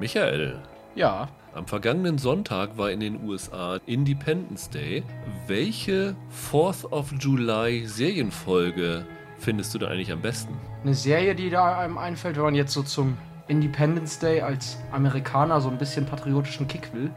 [0.00, 0.56] Michael,
[0.94, 5.02] Ja, am vergangenen Sonntag war in den USA Independence Day.
[5.46, 6.16] Welche
[6.50, 9.04] 4th of July Serienfolge
[9.38, 10.54] findest du da eigentlich am besten?
[10.84, 13.18] eine Serie, die da einem einfällt, wenn man jetzt so zum
[13.48, 17.10] Independence Day als Amerikaner so ein bisschen patriotischen Kick will,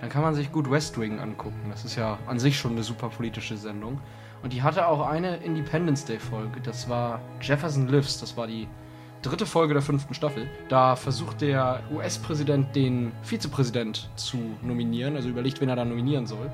[0.00, 1.60] dann kann man sich gut West Wing angucken.
[1.68, 4.00] Das ist ja an sich schon eine super politische Sendung.
[4.42, 6.58] Und die hatte auch eine Independence Day Folge.
[6.62, 8.18] Das war Jefferson Lives.
[8.18, 8.66] Das war die
[9.22, 10.48] dritte Folge der fünften Staffel.
[10.68, 16.50] Da versucht der US-Präsident den Vizepräsident zu nominieren, also überlegt, wen er da nominieren soll.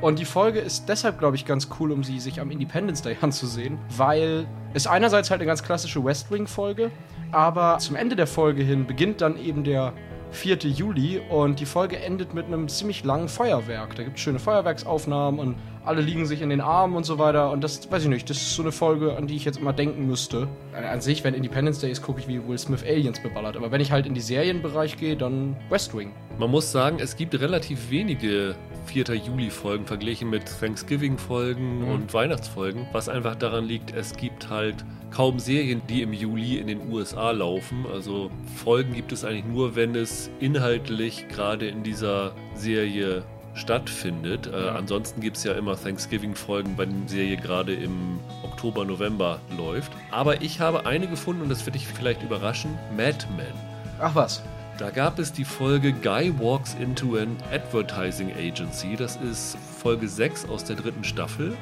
[0.00, 3.16] Und die Folge ist deshalb, glaube ich, ganz cool, um sie sich am Independence Day
[3.20, 6.90] anzusehen, weil es einerseits halt eine ganz klassische West Wing-Folge,
[7.32, 9.92] aber zum Ende der Folge hin beginnt dann eben der
[10.30, 10.56] 4.
[10.58, 13.94] Juli und die Folge endet mit einem ziemlich langen Feuerwerk.
[13.96, 17.50] Da gibt es schöne Feuerwerksaufnahmen und alle liegen sich in den Armen und so weiter.
[17.50, 19.72] Und das, weiß ich nicht, das ist so eine Folge, an die ich jetzt immer
[19.72, 20.46] denken müsste.
[20.74, 23.56] Äh, An sich, wenn Independence Day ist, gucke ich, wie Will Smith Aliens beballert.
[23.56, 26.12] Aber wenn ich halt in die Serienbereich gehe, dann West Wing.
[26.38, 28.54] Man muss sagen, es gibt relativ wenige
[28.86, 29.04] 4.
[29.14, 31.88] Juli-Folgen verglichen mit Thanksgiving-Folgen Mhm.
[31.88, 36.66] und Weihnachtsfolgen, was einfach daran liegt, es gibt halt kaum Serien, die im Juli in
[36.66, 37.86] den USA laufen.
[37.92, 44.46] Also Folgen gibt es eigentlich nur, wenn es inhaltlich gerade in dieser Serie stattfindet.
[44.52, 49.92] Äh, ansonsten gibt es ja immer Thanksgiving-Folgen, weil die Serie gerade im Oktober, November läuft.
[50.10, 53.46] Aber ich habe eine gefunden und das wird dich vielleicht überraschen: Mad Men.
[54.00, 54.42] Ach was.
[54.78, 58.94] Da gab es die Folge Guy Walks into an Advertising Agency.
[58.94, 61.56] Das ist Folge 6 aus der dritten Staffel.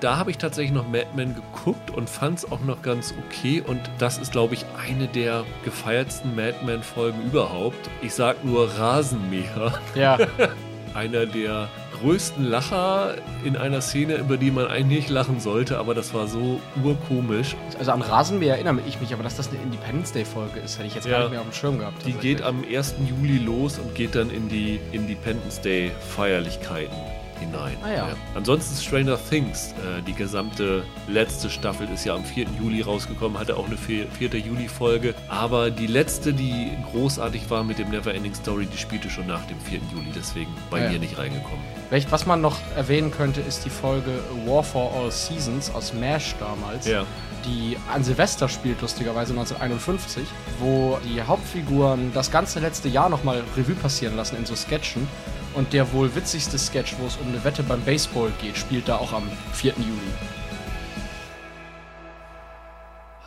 [0.00, 3.62] Da habe ich tatsächlich noch Mad Men geguckt und fand es auch noch ganz okay.
[3.66, 7.90] Und das ist, glaube ich, eine der gefeiertsten Mad Men-Folgen überhaupt.
[8.02, 9.72] Ich sag nur Rasenmäher.
[9.94, 10.18] Ja.
[10.94, 11.68] Einer der
[12.00, 16.26] größten Lacher in einer Szene, über die man eigentlich nicht lachen sollte, aber das war
[16.26, 17.54] so urkomisch.
[17.78, 20.88] Also an Rasenmäher erinnere ich mich, aber dass das eine Independence Day Folge ist, hätte
[20.88, 21.12] ich jetzt Ja.
[21.12, 22.04] gar nicht mehr auf dem Schirm gehabt.
[22.06, 22.94] Die geht am 1.
[23.08, 26.96] Juli los und geht dann in die Independence Day Feierlichkeiten
[27.40, 27.76] hinein.
[27.82, 28.08] Ah ja.
[28.34, 32.46] Ansonsten Stranger Things, äh, die gesamte letzte Staffel ist ja am 4.
[32.60, 34.06] Juli rausgekommen, hatte auch eine 4.
[34.06, 34.28] 4.
[34.38, 39.26] Juli Folge, aber die letzte, die großartig war mit dem Neverending Story, die spielte schon
[39.26, 39.80] nach dem 4.
[39.92, 40.90] Juli, deswegen bei Ah ja.
[40.92, 41.64] mir nicht reingekommen.
[41.88, 44.10] Vielleicht, was man noch erwähnen könnte, ist die Folge
[44.46, 46.86] War for All Seasons aus MASH damals.
[46.86, 47.04] Ja.
[47.46, 50.24] Die an Silvester spielt, lustigerweise 1951,
[50.58, 55.08] wo die Hauptfiguren das ganze letzte Jahr nochmal Revue passieren lassen in so Sketchen.
[55.52, 58.98] Und der wohl witzigste Sketch, wo es um eine Wette beim Baseball geht, spielt da
[58.98, 59.72] auch am 4.
[59.78, 60.12] Juli.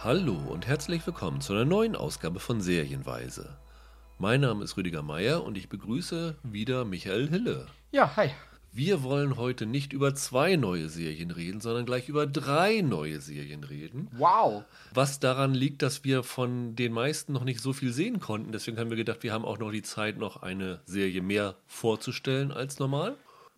[0.02, 3.58] Hallo und herzlich willkommen zu einer neuen Ausgabe von Serienweise.
[4.20, 7.68] Mein Name ist Rüdiger Meier und ich begrüße wieder Michael Hille.
[7.92, 8.30] Ja, hi.
[8.76, 13.64] Wir wollen heute nicht über zwei neue Serien reden, sondern gleich über drei neue Serien
[13.64, 14.08] reden.
[14.18, 14.64] Wow.
[14.92, 18.52] Was daran liegt, dass wir von den meisten noch nicht so viel sehen konnten.
[18.52, 22.52] Deswegen haben wir gedacht, wir haben auch noch die Zeit, noch eine Serie mehr vorzustellen
[22.52, 23.16] als normal.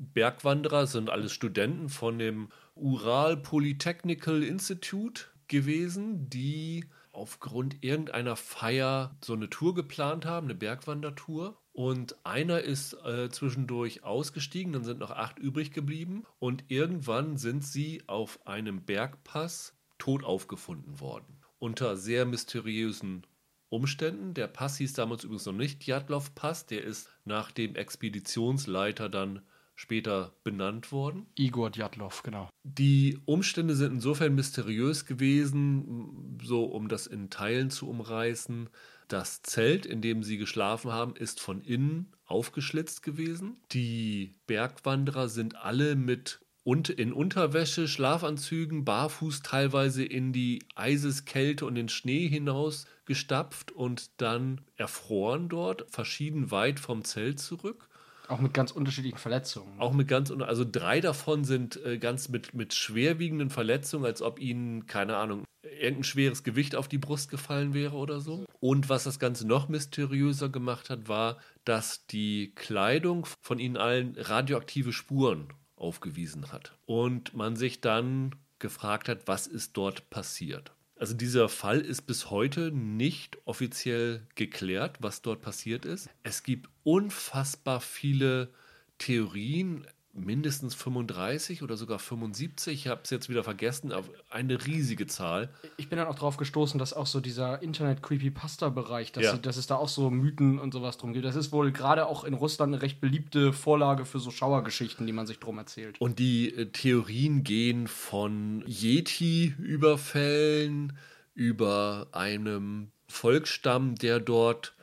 [0.01, 9.35] Bergwanderer, sind alles Studenten von dem Ural Polytechnical Institute gewesen, die aufgrund irgendeiner Feier so
[9.35, 11.61] eine Tour geplant haben, eine Bergwandertour.
[11.73, 16.25] Und einer ist äh, zwischendurch ausgestiegen, dann sind noch acht übrig geblieben.
[16.39, 21.43] Und irgendwann sind sie auf einem Bergpass tot aufgefunden worden.
[21.59, 23.27] Unter sehr mysteriösen
[23.69, 24.35] Umständen.
[24.35, 29.43] Der Pass hieß damals übrigens noch nicht Djatlov-Pass, der ist nach dem Expeditionsleiter dann
[29.81, 31.27] später benannt worden.
[31.37, 32.51] Igor Djatlov, genau.
[32.65, 38.69] Die Umstände sind insofern mysteriös gewesen, so um das in Teilen zu umreißen.
[39.09, 43.57] Das Zelt, in dem sie geschlafen haben, ist von innen aufgeschlitzt gewesen.
[43.73, 51.75] Die Bergwanderer sind alle mit und in Unterwäsche, Schlafanzügen, barfuß teilweise in die Eiseskälte und
[51.75, 57.90] den Schnee hinaus gestapft und dann erfroren dort, verschieden weit vom Zelt zurück.
[58.31, 59.81] Auch mit ganz unterschiedlichen Verletzungen.
[59.81, 64.39] Auch mit ganz, also drei davon sind äh, ganz mit, mit schwerwiegenden Verletzungen, als ob
[64.39, 68.45] ihnen, keine Ahnung, irgendein schweres Gewicht auf die Brust gefallen wäre oder so.
[68.61, 74.15] Und was das Ganze noch mysteriöser gemacht hat, war, dass die Kleidung von ihnen allen
[74.17, 76.79] radioaktive Spuren aufgewiesen hat.
[76.87, 80.73] Und man sich dann gefragt hat, was ist dort passiert.
[81.01, 86.11] Also dieser Fall ist bis heute nicht offiziell geklärt, was dort passiert ist.
[86.25, 88.51] Es gibt unfassbar viele
[88.99, 95.07] Theorien, mindestens 35 oder sogar 75, ich habe es jetzt wieder vergessen, aber eine riesige
[95.07, 95.51] Zahl.
[95.77, 99.37] Ich bin dann auch darauf gestoßen, dass auch so dieser Internet-Creepypasta-Bereich, dass, ja.
[99.37, 101.25] dass es da auch so Mythen und sowas drum gibt.
[101.25, 105.13] Das ist wohl gerade auch in Russland eine recht beliebte Vorlage für so Schauergeschichten, die
[105.13, 106.01] man sich drum erzählt.
[106.01, 110.95] Und die äh, Theorien gehen von Yeti-Überfällen
[111.35, 114.75] über einem Volksstamm, der dort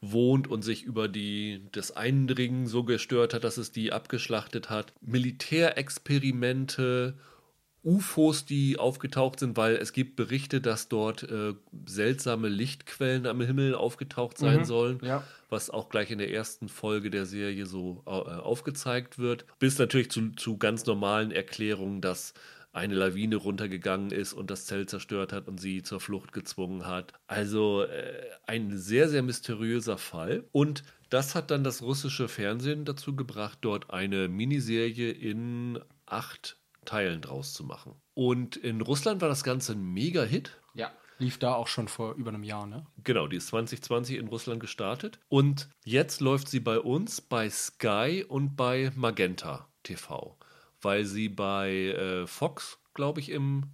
[0.00, 4.94] wohnt und sich über die, das Eindringen so gestört hat, dass es die abgeschlachtet hat.
[5.02, 7.18] Militärexperimente,
[7.82, 11.54] UFOs, die aufgetaucht sind, weil es gibt Berichte, dass dort äh,
[11.86, 15.22] seltsame Lichtquellen am Himmel aufgetaucht sein mhm, sollen, ja.
[15.48, 19.46] was auch gleich in der ersten Folge der Serie so äh, aufgezeigt wird.
[19.58, 22.34] Bis natürlich zu, zu ganz normalen Erklärungen, dass
[22.72, 27.12] eine Lawine runtergegangen ist und das Zelt zerstört hat und sie zur Flucht gezwungen hat.
[27.26, 30.44] Also äh, ein sehr, sehr mysteriöser Fall.
[30.52, 37.20] Und das hat dann das russische Fernsehen dazu gebracht, dort eine Miniserie in acht Teilen
[37.20, 37.94] draus zu machen.
[38.14, 40.56] Und in Russland war das Ganze ein Mega-Hit.
[40.74, 40.92] Ja.
[41.18, 42.86] Lief da auch schon vor über einem Jahr, ne?
[43.04, 45.18] Genau, die ist 2020 in Russland gestartet.
[45.28, 50.38] Und jetzt läuft sie bei uns bei Sky und bei Magenta TV
[50.82, 53.64] weil sie bei äh, Fox, glaube ich, im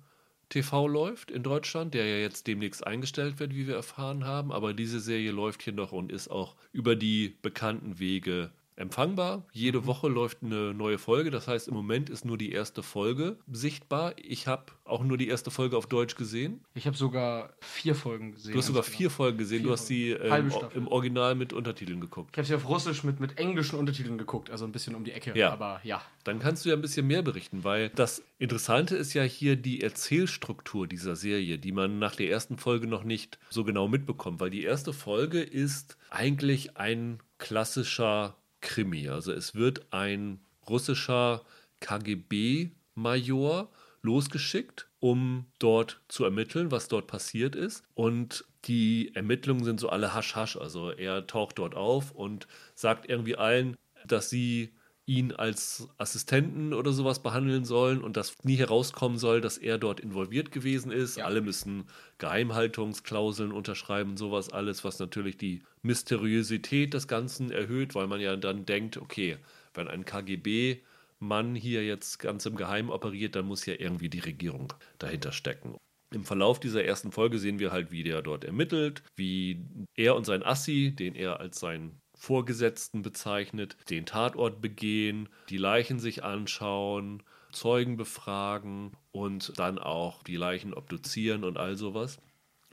[0.48, 4.52] TV läuft in Deutschland, der ja jetzt demnächst eingestellt wird, wie wir erfahren haben.
[4.52, 9.46] Aber diese Serie läuft hier noch und ist auch über die bekannten Wege empfangbar.
[9.52, 9.86] Jede mhm.
[9.86, 11.30] Woche läuft eine neue Folge.
[11.30, 14.14] Das heißt, im Moment ist nur die erste Folge sichtbar.
[14.16, 16.60] Ich habe auch nur die erste Folge auf Deutsch gesehen.
[16.74, 18.52] Ich habe sogar vier Folgen gesehen.
[18.52, 18.96] Du hast sogar genau.
[18.96, 19.58] vier Folgen gesehen.
[19.60, 22.30] Vier du hast sie ähm, im Original mit Untertiteln geguckt.
[22.32, 25.12] Ich habe sie auf Russisch mit, mit englischen Untertiteln geguckt, also ein bisschen um die
[25.12, 25.36] Ecke.
[25.36, 25.52] Ja.
[25.52, 26.02] Aber ja.
[26.24, 29.80] Dann kannst du ja ein bisschen mehr berichten, weil das Interessante ist ja hier die
[29.80, 34.50] Erzählstruktur dieser Serie, die man nach der ersten Folge noch nicht so genau mitbekommt, weil
[34.50, 39.08] die erste Folge ist eigentlich ein klassischer Krimi.
[39.08, 41.42] Also es wird ein russischer
[41.80, 43.70] KGB-Major
[44.02, 47.84] losgeschickt, um dort zu ermitteln, was dort passiert ist.
[47.94, 50.56] Und die Ermittlungen sind so alle hasch-hasch.
[50.56, 53.76] Also er taucht dort auf und sagt irgendwie allen,
[54.06, 54.72] dass sie
[55.06, 60.00] ihn als Assistenten oder sowas behandeln sollen und dass nie herauskommen soll, dass er dort
[60.00, 61.16] involviert gewesen ist.
[61.16, 61.26] Ja.
[61.26, 61.84] Alle müssen
[62.18, 68.66] Geheimhaltungsklauseln unterschreiben, sowas alles, was natürlich die Mysteriosität des Ganzen erhöht, weil man ja dann
[68.66, 69.38] denkt, okay,
[69.74, 70.80] wenn ein KGB
[71.18, 75.76] Mann hier jetzt ganz im Geheimen operiert, dann muss ja irgendwie die Regierung dahinter stecken.
[76.12, 79.64] Im Verlauf dieser ersten Folge sehen wir halt, wie der dort ermittelt, wie
[79.94, 85.98] er und sein Assi, den er als sein Vorgesetzten bezeichnet, den Tatort begehen, die Leichen
[85.98, 92.18] sich anschauen, Zeugen befragen und dann auch die Leichen obduzieren und all sowas.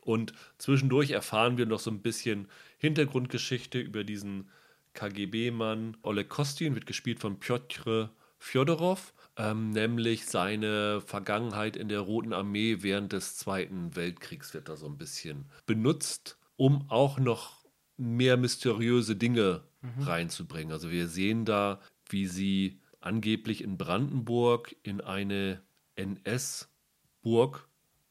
[0.03, 4.49] Und zwischendurch erfahren wir noch so ein bisschen Hintergrundgeschichte über diesen
[4.93, 5.97] KGB-Mann.
[6.03, 8.11] Oleg Kostin wird gespielt von Piotr
[8.43, 14.75] Fjodorov, ähm, nämlich seine Vergangenheit in der Roten Armee während des Zweiten Weltkriegs wird da
[14.75, 17.63] so ein bisschen benutzt, um auch noch
[17.95, 20.03] mehr mysteriöse Dinge mhm.
[20.03, 20.73] reinzubringen.
[20.73, 21.79] Also wir sehen da,
[22.09, 25.61] wie sie angeblich in Brandenburg in eine
[25.95, 27.67] NS-Burg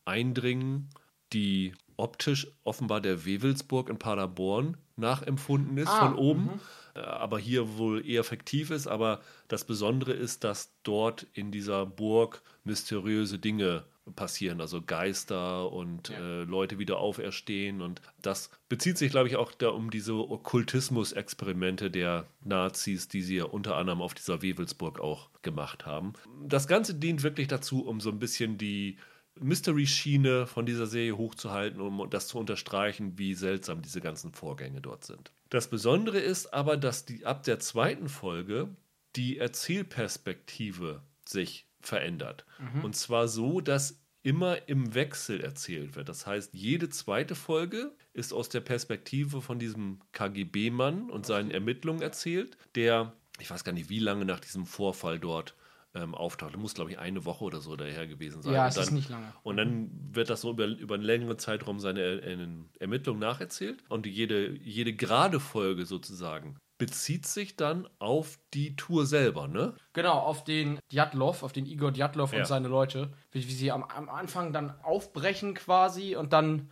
[0.07, 0.89] eindringen,
[1.33, 6.51] die optisch offenbar der Wewelsburg in Paderborn nachempfunden ist ah, von oben,
[6.95, 7.01] -hmm.
[7.01, 8.87] aber hier wohl eher fiktiv ist.
[8.87, 13.85] Aber das Besondere ist, dass dort in dieser Burg mysteriöse Dinge
[14.17, 16.19] passieren, also Geister und ja.
[16.19, 17.81] äh, Leute wieder auferstehen.
[17.81, 23.37] Und das bezieht sich, glaube ich, auch da um diese Okkultismus-Experimente der Nazis, die sie
[23.37, 26.15] ja unter anderem auf dieser Wewelsburg auch gemacht haben.
[26.45, 28.99] Das Ganze dient wirklich dazu, um so ein bisschen die
[29.41, 35.05] Mystery-Schiene von dieser Serie hochzuhalten, um das zu unterstreichen, wie seltsam diese ganzen Vorgänge dort
[35.05, 35.33] sind.
[35.49, 38.69] Das Besondere ist aber, dass die ab der zweiten Folge
[39.17, 42.45] die Erzählperspektive sich verändert.
[42.59, 42.85] Mhm.
[42.85, 46.09] Und zwar so, dass immer im Wechsel erzählt wird.
[46.09, 52.03] Das heißt, jede zweite Folge ist aus der Perspektive von diesem KGB-Mann und seinen Ermittlungen
[52.03, 55.57] erzählt, der, ich weiß gar nicht, wie lange nach diesem Vorfall dort
[55.95, 56.55] ähm, auftaucht.
[56.55, 58.55] Das muss, glaube ich, eine Woche oder so daher gewesen sein.
[58.55, 59.33] Ja, es dann, ist nicht lange.
[59.43, 62.39] Und dann wird das so über, über einen längeren Zeitraum seine er
[62.79, 63.83] Ermittlungen nacherzählt.
[63.89, 69.75] Und jede, jede gerade Folge sozusagen bezieht sich dann auf die Tour selber, ne?
[69.93, 72.41] Genau, auf den Djatlov, auf den Igor Djatlov ja.
[72.41, 73.13] und seine Leute.
[73.31, 76.71] Wie, wie sie am, am Anfang dann aufbrechen quasi und dann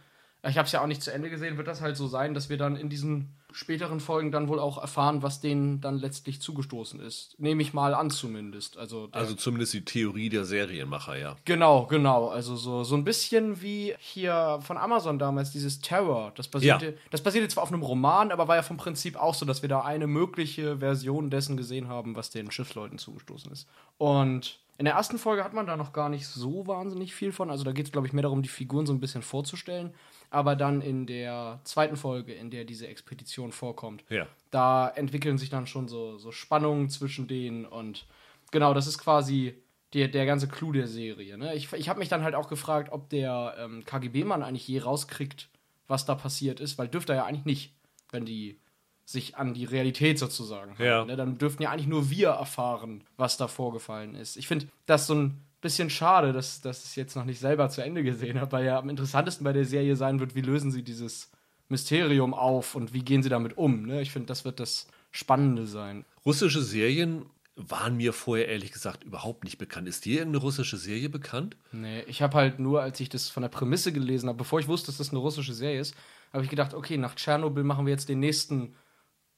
[0.49, 2.49] ich habe es ja auch nicht zu Ende gesehen, wird das halt so sein, dass
[2.49, 7.00] wir dann in diesen späteren Folgen dann wohl auch erfahren, was denen dann letztlich zugestoßen
[7.00, 7.38] ist.
[7.38, 8.78] Nehme ich mal an zumindest.
[8.78, 11.37] Also, also zumindest die Theorie der Serienmacher, ja.
[11.44, 12.28] Genau, genau.
[12.28, 16.32] Also so, so ein bisschen wie hier von Amazon damals, dieses Terror.
[16.37, 16.92] Das basierte, ja.
[17.11, 19.68] das basierte zwar auf einem Roman, aber war ja vom Prinzip auch so, dass wir
[19.68, 23.68] da eine mögliche Version dessen gesehen haben, was den Schiffsleuten zugestoßen ist.
[23.99, 27.50] Und in der ersten Folge hat man da noch gar nicht so wahnsinnig viel von.
[27.50, 29.92] Also da geht es, glaube ich, mehr darum, die Figuren so ein bisschen vorzustellen.
[30.30, 34.26] Aber dann in der zweiten Folge, in der diese Expedition vorkommt, ja.
[34.50, 37.64] da entwickeln sich dann schon so, so Spannungen zwischen denen.
[37.64, 38.06] Und
[38.52, 39.54] genau, das ist quasi
[39.92, 41.37] der, der ganze Clou der Serie.
[41.37, 41.54] Ne?
[41.56, 45.49] Ich, ich habe mich dann halt auch gefragt, ob der ähm, KGB-Mann eigentlich je rauskriegt,
[45.88, 47.75] was da passiert ist, weil dürfte er ja eigentlich nicht,
[48.12, 48.60] wenn die
[49.04, 50.84] sich an die Realität sozusagen halten.
[50.84, 51.04] Ja.
[51.04, 51.16] Ne?
[51.16, 54.37] Dann dürften ja eigentlich nur wir erfahren, was da vorgefallen ist.
[54.37, 57.69] Ich finde das so ein bisschen schade, dass, dass ich es jetzt noch nicht selber
[57.69, 60.71] zu Ende gesehen habe, weil ja am interessantesten bei der Serie sein wird, wie lösen
[60.71, 61.31] sie dieses
[61.69, 63.87] Mysterium auf und wie gehen sie damit um.
[63.87, 64.00] Ne?
[64.02, 66.05] Ich finde, das wird das Spannende sein.
[66.25, 67.26] Russische Serien
[67.57, 69.88] waren mir vorher ehrlich gesagt überhaupt nicht bekannt.
[69.88, 71.57] Ist dir irgendeine russische Serie bekannt?
[71.73, 74.69] Nee, ich habe halt nur, als ich das von der Prämisse gelesen habe, bevor ich
[74.69, 75.95] wusste, dass das eine russische Serie ist,
[76.33, 78.75] habe ich gedacht, okay, nach Tschernobyl machen wir jetzt den nächsten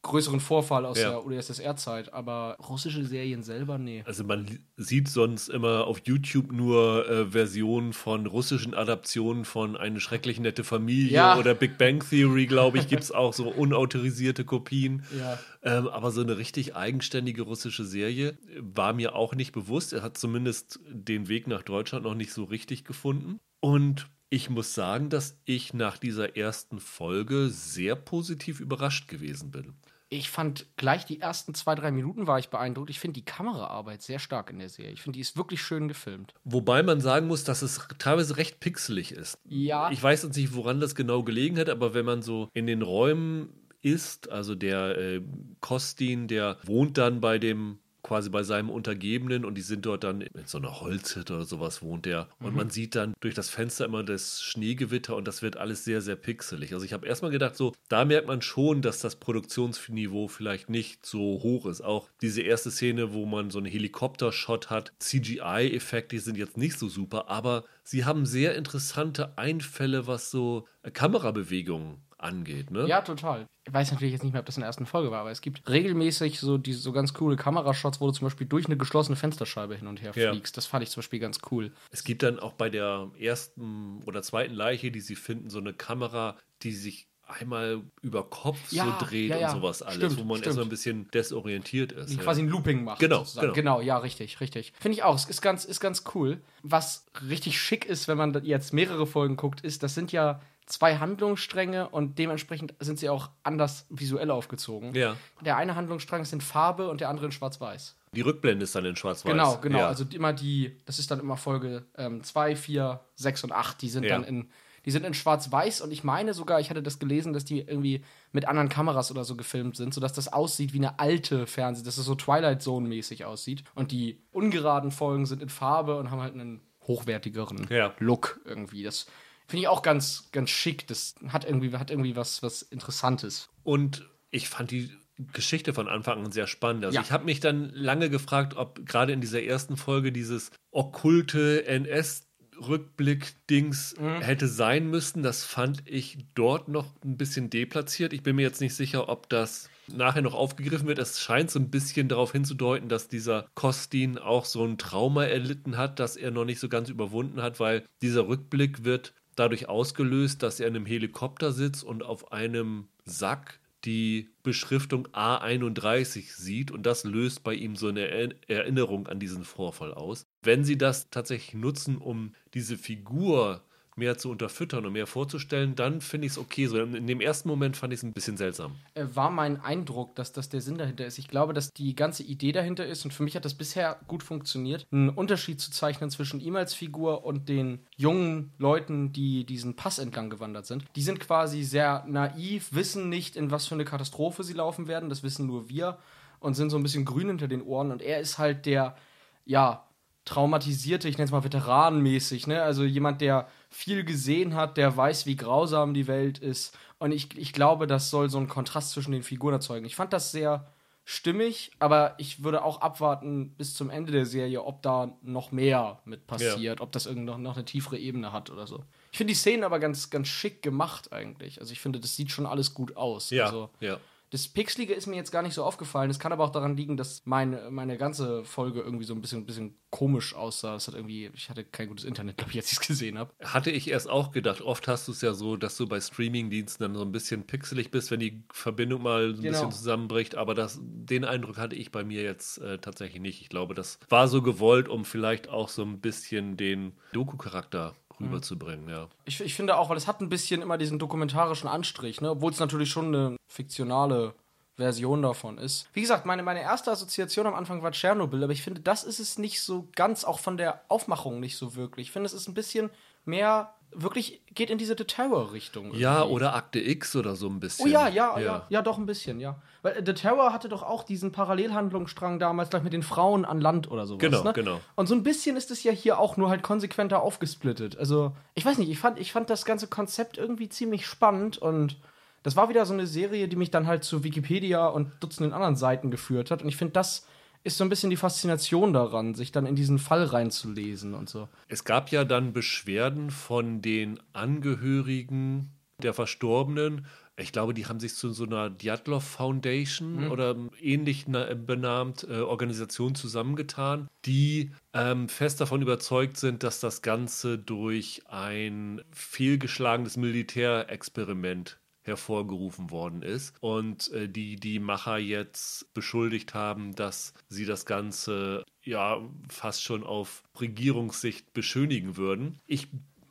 [0.02, 1.11] größeren Vorfall aus ja.
[1.11, 4.02] der UdSSR-Zeit, aber russische Serien selber, nee.
[4.04, 10.00] Also man sieht sonst immer auf YouTube nur äh, Versionen von russischen Adaptionen von Eine
[10.00, 11.38] schrecklich nette Familie ja.
[11.38, 15.04] oder Big Bang Theory, glaube ich, gibt es auch so unautorisierte Kopien.
[15.16, 15.38] Ja.
[15.62, 19.92] Ähm, aber so eine richtig eigenständige russische Serie war mir auch nicht bewusst.
[19.92, 23.38] Er hat zumindest den Weg nach Deutschland noch nicht so richtig gefunden.
[23.61, 29.75] Und ich muss sagen, dass ich nach dieser ersten Folge sehr positiv überrascht gewesen bin
[30.12, 32.90] ich fand gleich die ersten zwei, drei Minuten war ich beeindruckt.
[32.90, 34.92] Ich finde die Kameraarbeit sehr stark in der Serie.
[34.92, 36.35] Ich finde, die ist wirklich schön gefilmt.
[36.45, 39.38] Wobei man sagen muss, dass es teilweise recht pixelig ist.
[39.49, 39.90] Ja.
[39.90, 42.83] Ich weiß jetzt nicht, woran das genau gelegen hat, aber wenn man so in den
[42.83, 45.23] Räumen ist, also der äh,
[45.61, 50.21] Kostin, der wohnt dann bei dem quasi bei seinem Untergebenen und die sind dort dann
[50.21, 52.28] in so einer Holzhütte oder sowas wohnt der.
[52.40, 52.56] Und mhm.
[52.56, 56.16] man sieht dann durch das Fenster immer das Schneegewitter und das wird alles sehr, sehr
[56.16, 56.73] pixelig.
[56.73, 61.06] Also ich habe erstmal gedacht, so, da merkt man schon, dass das Produktionsniveau vielleicht nicht
[61.06, 61.80] so hoch ist.
[61.80, 66.88] Auch diese erste Szene, wo man so einen Helikopter-Shot hat, CGI-Effekte sind jetzt nicht so
[66.88, 72.87] super, aber sie haben sehr interessante Einfälle, was so Kamerabewegungen angeht, ne?
[72.87, 73.47] Ja, total.
[73.64, 75.40] Ich weiß natürlich jetzt nicht mehr, ob das in der ersten Folge war, aber es
[75.40, 79.16] gibt regelmäßig so diese so ganz coole Kamerashots, wo du zum Beispiel durch eine geschlossene
[79.16, 80.33] Fensterscheibe hin und her ja.
[80.33, 80.57] fliegst.
[80.57, 81.73] Das fand ich zum Beispiel ganz cool.
[81.90, 85.73] Es gibt dann auch bei der ersten oder zweiten Leiche, die sie finden, so eine
[85.73, 87.07] Kamera, die sich
[87.40, 89.49] einmal über Kopf ja, so dreht ja, ja.
[89.49, 92.11] und sowas alles, stimmt, wo man erstmal ein bisschen desorientiert ist.
[92.11, 92.99] Die quasi ein Looping macht.
[92.99, 93.52] Genau, genau.
[93.52, 94.73] Genau, ja, richtig, richtig.
[94.78, 95.14] Finde ich auch.
[95.14, 96.40] Es ist ganz, ist ganz cool.
[96.62, 100.97] Was richtig schick ist, wenn man jetzt mehrere Folgen guckt, ist, das sind ja zwei
[100.97, 104.95] Handlungsstränge und dementsprechend sind sie auch anders visuell aufgezogen.
[104.95, 105.16] Ja.
[105.40, 107.97] Der eine Handlungsstrang ist in Farbe und der andere in Schwarz-Weiß.
[108.14, 109.31] Die Rückblende ist dann in Schwarz-Weiß.
[109.31, 109.78] Genau, genau.
[109.78, 109.88] Ja.
[109.88, 111.87] Also immer die, das ist dann immer Folge
[112.23, 113.81] 2, 4, 6 und 8.
[113.81, 114.11] Die sind ja.
[114.11, 114.50] dann in,
[114.85, 118.04] die sind in Schwarz-Weiß und ich meine sogar, ich hatte das gelesen, dass die irgendwie
[118.33, 121.99] mit anderen Kameras oder so gefilmt sind, sodass das aussieht wie eine alte Fernseh, dass
[121.99, 123.64] es so Twilight Zone-mäßig aussieht.
[123.75, 127.95] Und die ungeraden Folgen sind in Farbe und haben halt einen hochwertigeren ja.
[127.99, 128.83] Look irgendwie.
[128.83, 129.07] Das
[129.46, 130.87] Finde ich auch ganz, ganz schick.
[130.87, 133.49] Das hat irgendwie, hat irgendwie was, was Interessantes.
[133.62, 134.90] Und ich fand die
[135.32, 136.84] Geschichte von Anfang an sehr spannend.
[136.84, 137.02] Also ja.
[137.02, 142.28] ich habe mich dann lange gefragt, ob gerade in dieser ersten Folge dieses okkulte NS
[142.66, 144.20] Rückblick-Dings mhm.
[144.20, 145.22] hätte sein müssen.
[145.22, 148.12] Das fand ich dort noch ein bisschen deplatziert.
[148.12, 150.99] Ich bin mir jetzt nicht sicher, ob das nachher noch aufgegriffen wird.
[150.99, 155.76] Es scheint so ein bisschen darauf hinzudeuten, dass dieser Kostin auch so ein Trauma erlitten
[155.76, 160.42] hat, das er noch nicht so ganz überwunden hat, weil dieser Rückblick wird dadurch ausgelöst,
[160.42, 166.84] dass er in einem Helikopter sitzt und auf einem Sack die Beschriftung A31 sieht und
[166.84, 168.08] das löst bei ihm so eine
[168.48, 170.26] Erinnerung an diesen Vorfall aus.
[170.42, 173.62] Wenn sie das tatsächlich nutzen, um diese Figur
[173.96, 176.66] mehr zu unterfüttern und mehr vorzustellen, dann finde ich es okay.
[176.66, 178.76] So in dem ersten Moment fand ich es ein bisschen seltsam.
[178.94, 181.18] Äh, war mein Eindruck, dass das der Sinn dahinter ist.
[181.18, 184.22] Ich glaube, dass die ganze Idee dahinter ist und für mich hat das bisher gut
[184.22, 189.76] funktioniert, einen Unterschied zu zeichnen zwischen ihm als Figur und den jungen Leuten, die diesen
[189.76, 190.84] Pass entlang gewandert sind.
[190.96, 195.08] Die sind quasi sehr naiv, wissen nicht, in was für eine Katastrophe sie laufen werden.
[195.08, 195.99] Das wissen nur wir
[196.40, 197.92] und sind so ein bisschen grün hinter den Ohren.
[197.92, 198.96] Und er ist halt der,
[199.44, 199.87] ja,
[200.25, 202.62] traumatisierte, ich nenne es mal veteranenmäßig, ne?
[202.62, 206.76] Also jemand, der viel gesehen hat, der weiß, wie grausam die Welt ist.
[206.99, 209.87] Und ich, ich glaube, das soll so einen Kontrast zwischen den Figuren erzeugen.
[209.87, 210.67] Ich fand das sehr
[211.05, 215.99] stimmig, aber ich würde auch abwarten bis zum Ende der Serie, ob da noch mehr
[216.05, 216.81] mit passiert, ja.
[216.81, 218.85] ob das irgendwie noch, noch eine tiefere Ebene hat oder so.
[219.11, 221.61] Ich finde die Szenen aber ganz, ganz schick gemacht eigentlich.
[221.61, 223.31] Also ich finde, das sieht schon alles gut aus.
[223.31, 223.99] Ja, also, ja.
[224.32, 226.10] Das Pixelige ist mir jetzt gar nicht so aufgefallen.
[226.10, 229.40] Es kann aber auch daran liegen, dass meine, meine ganze Folge irgendwie so ein bisschen,
[229.40, 230.74] ein bisschen komisch aussah.
[230.74, 233.30] Es hat irgendwie, ich hatte kein gutes Internet, glaube ich, als ich es gesehen habe.
[233.44, 234.62] Hatte ich erst auch gedacht.
[234.62, 237.90] Oft hast du es ja so, dass du bei Streamingdiensten dann so ein bisschen pixelig
[237.90, 239.50] bist, wenn die Verbindung mal ein genau.
[239.50, 240.34] bisschen zusammenbricht.
[240.34, 243.42] Aber das, den Eindruck hatte ich bei mir jetzt äh, tatsächlich nicht.
[243.42, 248.88] Ich glaube, das war so gewollt, um vielleicht auch so ein bisschen den Doku-Charakter rüberzubringen,
[248.88, 249.09] ja.
[249.25, 252.31] Ich, ich finde auch, weil es hat ein bisschen immer diesen dokumentarischen Anstrich, ne?
[252.31, 254.35] obwohl es natürlich schon eine fiktionale
[254.76, 255.88] Version davon ist.
[255.93, 259.19] Wie gesagt, meine, meine erste Assoziation am Anfang war Tschernobyl, aber ich finde, das ist
[259.19, 262.09] es nicht so ganz, auch von der Aufmachung nicht so wirklich.
[262.09, 262.91] Ich finde, es ist ein bisschen
[263.25, 265.94] mehr wirklich geht in diese The Terror-Richtung.
[265.94, 267.87] Ja, oder Akte X oder so ein bisschen.
[267.87, 269.56] Oh ja, ja, ja, ja, ja, doch ein bisschen, ja.
[269.82, 273.61] Weil äh, The Terror hatte doch auch diesen Parallelhandlungsstrang damals gleich mit den Frauen an
[273.61, 274.20] Land oder sowas.
[274.20, 274.52] Genau, ne?
[274.52, 274.80] genau.
[274.94, 277.99] Und so ein bisschen ist es ja hier auch nur halt konsequenter aufgesplittet.
[277.99, 281.96] Also, ich weiß nicht, ich fand, ich fand das ganze Konzept irgendwie ziemlich spannend und
[282.42, 285.76] das war wieder so eine Serie, die mich dann halt zu Wikipedia und Dutzenden anderen
[285.76, 286.62] Seiten geführt hat.
[286.62, 287.26] Und ich finde, das
[287.64, 291.49] ist so ein bisschen die Faszination daran, sich dann in diesen Fall reinzulesen und so.
[291.69, 295.71] Es gab ja dann Beschwerden von den Angehörigen
[296.02, 297.07] der Verstorbenen.
[297.37, 300.30] Ich glaube, die haben sich zu so einer Dyatlov Foundation mhm.
[300.30, 307.58] oder ähnlich benannt äh, Organisation zusammengetan, die ähm, fest davon überzeugt sind, dass das Ganze
[307.58, 316.95] durch ein fehlgeschlagenes Militärexperiment hervorgerufen worden ist und äh, die die Macher jetzt beschuldigt haben,
[316.95, 322.58] dass sie das Ganze ja fast schon auf Regierungssicht beschönigen würden.
[322.67, 322.88] Ich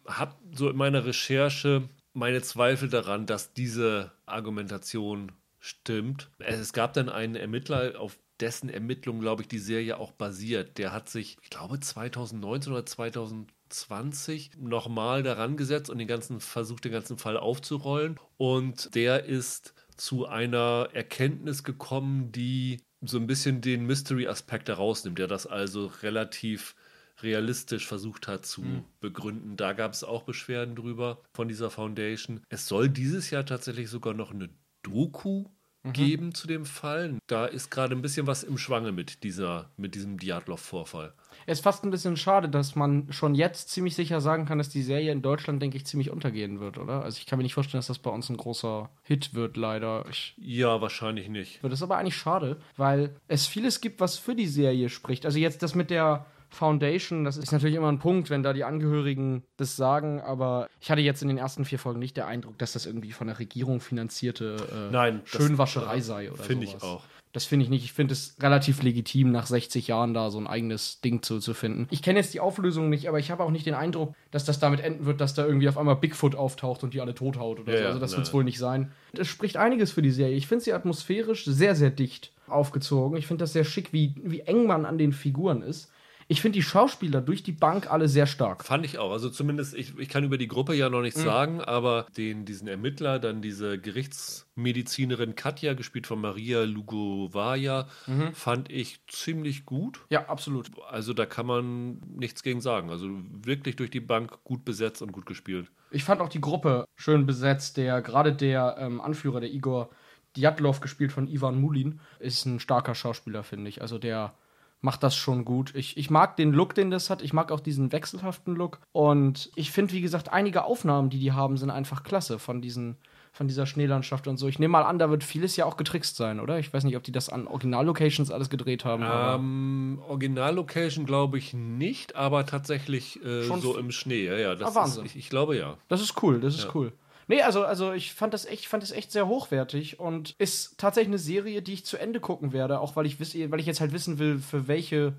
[0.07, 6.29] habe so in meiner Recherche meine Zweifel daran, dass diese Argumentation stimmt.
[6.39, 10.77] Es gab dann einen Ermittler, auf dessen Ermittlungen, glaube ich, die Serie auch basiert.
[10.77, 16.39] Der hat sich, ich glaube, 2019 oder 2020 20 nochmal daran gesetzt und den ganzen
[16.39, 18.19] versucht, den ganzen Fall aufzurollen.
[18.38, 25.27] Und der ist zu einer Erkenntnis gekommen, die so ein bisschen den Mystery-Aspekt herausnimmt, der
[25.27, 26.75] das also relativ
[27.21, 28.84] realistisch versucht hat zu mhm.
[28.99, 29.57] begründen.
[29.57, 32.41] Da gab es auch Beschwerden drüber von dieser Foundation.
[32.49, 34.49] Es soll dieses Jahr tatsächlich sogar noch eine
[34.84, 35.45] Doku
[35.83, 35.93] mhm.
[35.93, 37.17] geben zu dem Fall.
[37.27, 41.13] Da ist gerade ein bisschen was im Schwange mit dieser, mit diesem Diatlov-Vorfall.
[41.45, 44.69] Es ist fast ein bisschen schade, dass man schon jetzt ziemlich sicher sagen kann, dass
[44.69, 47.03] die Serie in Deutschland, denke ich, ziemlich untergehen wird, oder?
[47.03, 50.05] Also ich kann mir nicht vorstellen, dass das bei uns ein großer Hit wird, leider.
[50.09, 51.63] Ich ja, wahrscheinlich nicht.
[51.63, 55.25] Das ist aber eigentlich schade, weil es vieles gibt, was für die Serie spricht.
[55.25, 58.65] Also jetzt das mit der Foundation, das ist natürlich immer ein Punkt, wenn da die
[58.65, 62.57] Angehörigen das sagen, aber ich hatte jetzt in den ersten vier Folgen nicht den Eindruck,
[62.57, 67.03] dass das irgendwie von der Regierung finanzierte äh, Nein, Schönwascherei sei oder Finde ich auch.
[67.33, 67.85] Das finde ich nicht.
[67.85, 71.53] Ich finde es relativ legitim, nach 60 Jahren da so ein eigenes Ding zu, zu
[71.53, 71.87] finden.
[71.89, 74.59] Ich kenne jetzt die Auflösung nicht, aber ich habe auch nicht den Eindruck, dass das
[74.59, 77.73] damit enden wird, dass da irgendwie auf einmal Bigfoot auftaucht und die alle tothaut oder
[77.73, 77.85] ja, so.
[77.85, 78.91] Also das wird es wohl nicht sein.
[79.13, 80.35] Das spricht einiges für die Serie.
[80.35, 83.17] Ich finde sie atmosphärisch sehr, sehr dicht aufgezogen.
[83.17, 85.89] Ich finde das sehr schick, wie, wie eng man an den Figuren ist
[86.31, 88.63] ich finde die Schauspieler durch die Bank alle sehr stark.
[88.63, 89.11] Fand ich auch.
[89.11, 91.25] Also zumindest, ich, ich kann über die Gruppe ja noch nichts mhm.
[91.25, 98.31] sagen, aber den, diesen Ermittler, dann diese Gerichtsmedizinerin Katja, gespielt von Maria Lugovaja, mhm.
[98.31, 100.05] fand ich ziemlich gut.
[100.09, 100.71] Ja, absolut.
[100.89, 102.91] Also da kann man nichts gegen sagen.
[102.91, 103.09] Also
[103.43, 105.69] wirklich durch die Bank gut besetzt und gut gespielt.
[105.89, 107.75] Ich fand auch die Gruppe schön besetzt.
[107.75, 109.89] Der, gerade der ähm, Anführer, der Igor
[110.37, 113.81] Djatlov, gespielt von Ivan Mulin, ist ein starker Schauspieler, finde ich.
[113.81, 114.33] Also der
[114.81, 115.73] macht das schon gut.
[115.75, 117.21] Ich, ich mag den Look, den das hat.
[117.21, 118.79] Ich mag auch diesen wechselhaften Look.
[118.91, 122.97] Und ich finde, wie gesagt, einige Aufnahmen, die die haben, sind einfach klasse von diesen
[123.33, 124.47] von dieser Schneelandschaft und so.
[124.47, 126.59] Ich nehme mal an, da wird vieles ja auch getrickst sein, oder?
[126.59, 129.05] Ich weiß nicht, ob die das an Originallocations alles gedreht haben.
[129.05, 134.25] Ähm, Originallocation glaube ich nicht, aber tatsächlich äh, so im Schnee.
[134.25, 135.05] Ja, ja, das ah, Wahnsinn.
[135.05, 135.77] Ist, ich, ich, glaube ja.
[135.87, 136.71] Das ist cool, das ist ja.
[136.75, 136.91] cool.
[137.27, 141.10] Nee, also, also ich fand das echt, fand das echt sehr hochwertig und ist tatsächlich
[141.10, 143.79] eine Serie, die ich zu Ende gucken werde, auch weil ich, wiss, weil ich jetzt
[143.81, 145.13] halt wissen will, für welche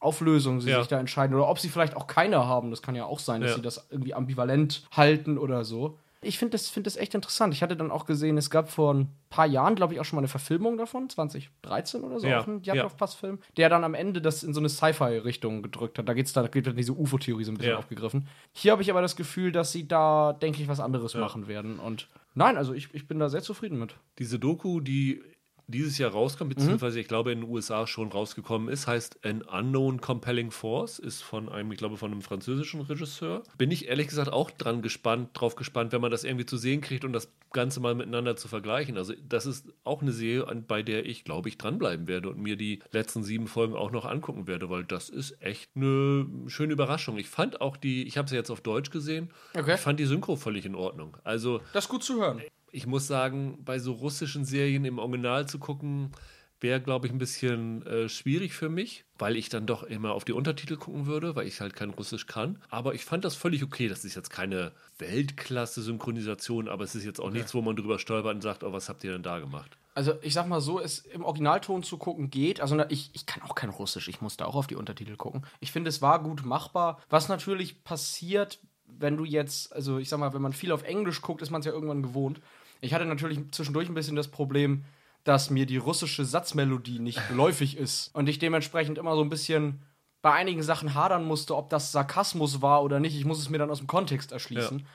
[0.00, 0.80] Auflösung sie Ja.
[0.80, 2.70] sich da entscheiden oder ob sie vielleicht auch keine haben.
[2.70, 3.56] Das kann ja auch sein, dass Ja.
[3.56, 5.98] sie das irgendwie ambivalent halten oder so.
[6.26, 7.54] Ich finde das, find das echt interessant.
[7.54, 10.16] Ich hatte dann auch gesehen, es gab vor ein paar Jahren, glaube ich, auch schon
[10.16, 12.74] mal eine Verfilmung davon, 2013 oder so, Ja, auch ein ja.
[12.74, 16.08] Djatlov-Pass-Film, der dann am Ende das in so eine Sci-Fi-Richtung gedrückt hat.
[16.08, 17.78] Da geht's da, da wird dann diese UFO-Theorie so ein bisschen Ja.
[17.78, 18.28] aufgegriffen.
[18.52, 21.78] Hier habe ich aber das Gefühl, dass sie da, denke ich, was anderes machen werden.
[21.78, 23.94] Und nein, also ich, ich bin da sehr zufrieden mit.
[24.18, 25.22] Diese Doku, die
[25.66, 26.54] dieses Jahr rauskommt, Mhm.
[26.56, 31.22] beziehungsweise ich glaube in den USA schon rausgekommen ist, heißt An Unknown Compelling Force, ist
[31.22, 33.42] von einem, ich glaube, von einem französischen Regisseur.
[33.58, 36.80] Bin ich ehrlich gesagt auch dran gespannt, drauf gespannt, wenn man das irgendwie zu sehen
[36.80, 38.96] kriegt und das Ganze mal miteinander zu vergleichen.
[38.96, 42.56] Also das ist auch eine Serie, bei der ich, glaube ich, dranbleiben werde und mir
[42.56, 47.16] die letzten sieben Folgen auch noch angucken werde, weil das ist echt eine schöne Überraschung.
[47.16, 49.74] Ich fand auch die, ich habe sie jetzt auf Deutsch gesehen, Okay.
[49.74, 51.16] ich fand die Synchro völlig in Ordnung.
[51.24, 52.40] Also Das ist gut zu hören.
[52.74, 56.10] Ich muss sagen, bei so russischen Serien im Original zu gucken,
[56.58, 60.24] wäre, glaube ich, ein bisschen äh, schwierig für mich, weil ich dann doch immer auf
[60.24, 62.60] die Untertitel gucken würde, weil ich halt kein Russisch kann.
[62.70, 63.86] Aber ich fand das völlig okay.
[63.86, 68.34] Das ist jetzt keine Weltklasse-Synchronisation, aber es ist jetzt auch nichts, wo man drüber stolpert
[68.34, 69.76] und sagt, oh, was habt ihr denn da gemacht?
[69.94, 72.60] Also ich sag mal so, es im Originalton zu gucken geht.
[72.60, 75.46] Also ich, ich kann auch kein Russisch, ich musste auch auf die Untertitel gucken.
[75.60, 77.00] Ich finde, es war gut machbar.
[77.08, 81.22] Was natürlich passiert, wenn du jetzt, also ich sag mal, wenn man viel auf Englisch
[81.22, 82.40] guckt, ist man es ja irgendwann gewohnt.
[82.80, 84.84] Ich hatte natürlich zwischendurch ein bisschen das Problem,
[85.24, 89.82] dass mir die russische Satzmelodie nicht geläufig ist und ich dementsprechend immer so ein bisschen
[90.22, 93.14] bei einigen Sachen hadern musste, ob das Sarkasmus war oder nicht.
[93.14, 94.86] Ich muss es mir dann aus dem Kontext erschließen.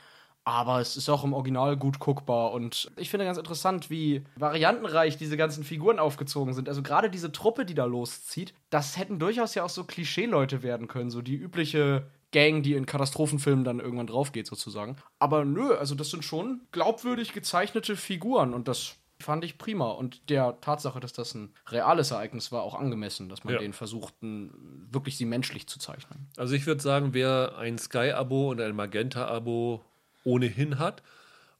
[0.43, 5.17] Aber es ist auch im Original gut guckbar und ich finde ganz interessant, wie variantenreich
[5.17, 6.67] diese ganzen Figuren aufgezogen sind.
[6.67, 10.87] Also gerade diese Truppe, die da loszieht, das hätten durchaus ja auch so Klischee-Leute werden
[10.87, 14.97] können, so die übliche Gang, die in Katastrophenfilmen dann irgendwann draufgeht sozusagen.
[15.19, 20.29] Aber nö, also das sind schon glaubwürdig gezeichnete Figuren und das fand ich prima und
[20.29, 23.59] der Tatsache, dass das ein reales Ereignis war, auch angemessen, dass man Ja.
[23.59, 26.29] denen versucht, wirklich sie menschlich zu zeichnen.
[26.37, 29.83] Also ich würde sagen, wer ein Sky-Abo und ein Magenta-Abo
[30.23, 31.03] ohnehin hat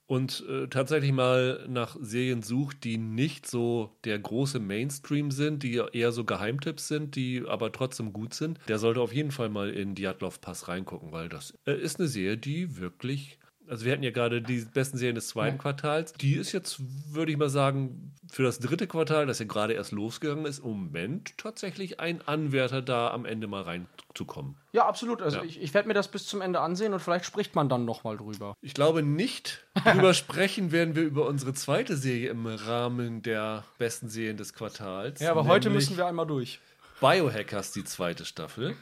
[0.10, 5.80] und äh, tatsächlich mal nach Serien sucht, die nicht so der große Mainstream sind, die
[5.94, 9.70] eher so Geheimtipps sind, die aber trotzdem gut sind, der sollte auf jeden Fall mal
[9.70, 13.38] in Diatlov Pass reingucken, weil das äh, ist eine Serie, die wirklich
[13.70, 16.14] also wir hatten ja gerade die besten Serien des zweiten Quartals.
[16.14, 16.80] Die ist jetzt,
[17.14, 20.70] würde ich mal sagen, für das dritte Quartal, das ja gerade erst losgegangen ist, im
[20.72, 24.56] Moment tatsächlich ein Anwärter da am Ende mal reinzukommen.
[24.72, 25.22] Ja, absolut.
[25.22, 25.44] Also Ja.
[25.44, 28.04] ich, ich werde mir das bis zum Ende ansehen und vielleicht spricht man dann noch
[28.04, 28.56] mal drüber.
[28.62, 29.66] Ich glaube nicht.
[29.84, 35.20] Drüber sprechen werden wir über unsere zweite Serie im Rahmen der besten Serien des Quartals.
[35.22, 36.60] Ja, aber heute müssen wir einmal durch.
[37.02, 38.76] Biohackers, die zweite Staffel.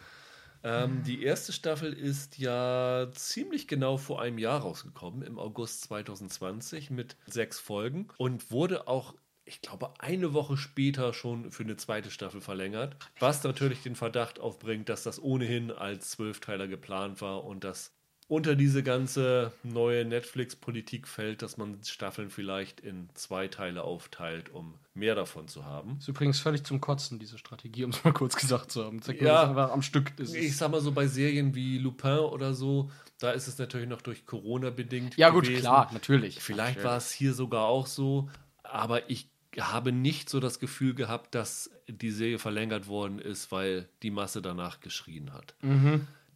[0.67, 6.89] Ähm, die erste Staffel ist ja ziemlich genau vor einem Jahr rausgekommen, im August 2020
[6.89, 12.12] mit sechs Folgen und wurde auch, ich glaube, eine Woche später schon für eine zweite
[12.12, 12.97] Staffel verlängert.
[13.19, 17.96] Was natürlich den Verdacht aufbringt, dass das ohnehin als Zwölfteiler geplant war und dass
[18.29, 24.73] unter diese ganze neue Netflix-Politik fällt, dass man Staffeln vielleicht in zwei Teile aufteilt, um
[24.93, 25.97] mehr davon zu haben.
[25.99, 29.01] Ist übrigens völlig zum Kotzen, diese Strategie, um es mal kurz gesagt zu haben.
[29.01, 29.49] Zeig Ja.
[29.49, 30.15] einfach am Stück.
[30.17, 33.57] Das Ich ist sag mal so, bei Serien wie Lupin oder so, da ist es
[33.59, 35.15] natürlich noch durch Corona bedingt.
[35.17, 35.61] ja, gut, gewesen.
[35.61, 36.39] klar, natürlich.
[36.41, 38.29] Vielleicht war es hier sogar auch so,
[38.63, 43.87] aber ich habe nicht so das Gefühl gehabt, dass die Serie verlängert worden ist, weil
[44.03, 45.55] die Masse danach geschrien hat.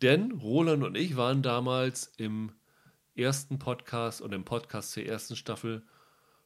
[0.01, 2.51] Denn Roland und ich waren damals im
[3.15, 5.83] ersten Podcast und im Podcast der ersten Staffel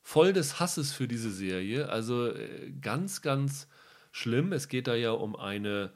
[0.01, 1.89] voll des Hasses für diese Serie.
[1.89, 3.67] Also äh, ganz, ganz
[4.11, 4.51] schlimm.
[4.51, 5.93] Es geht da ja um eine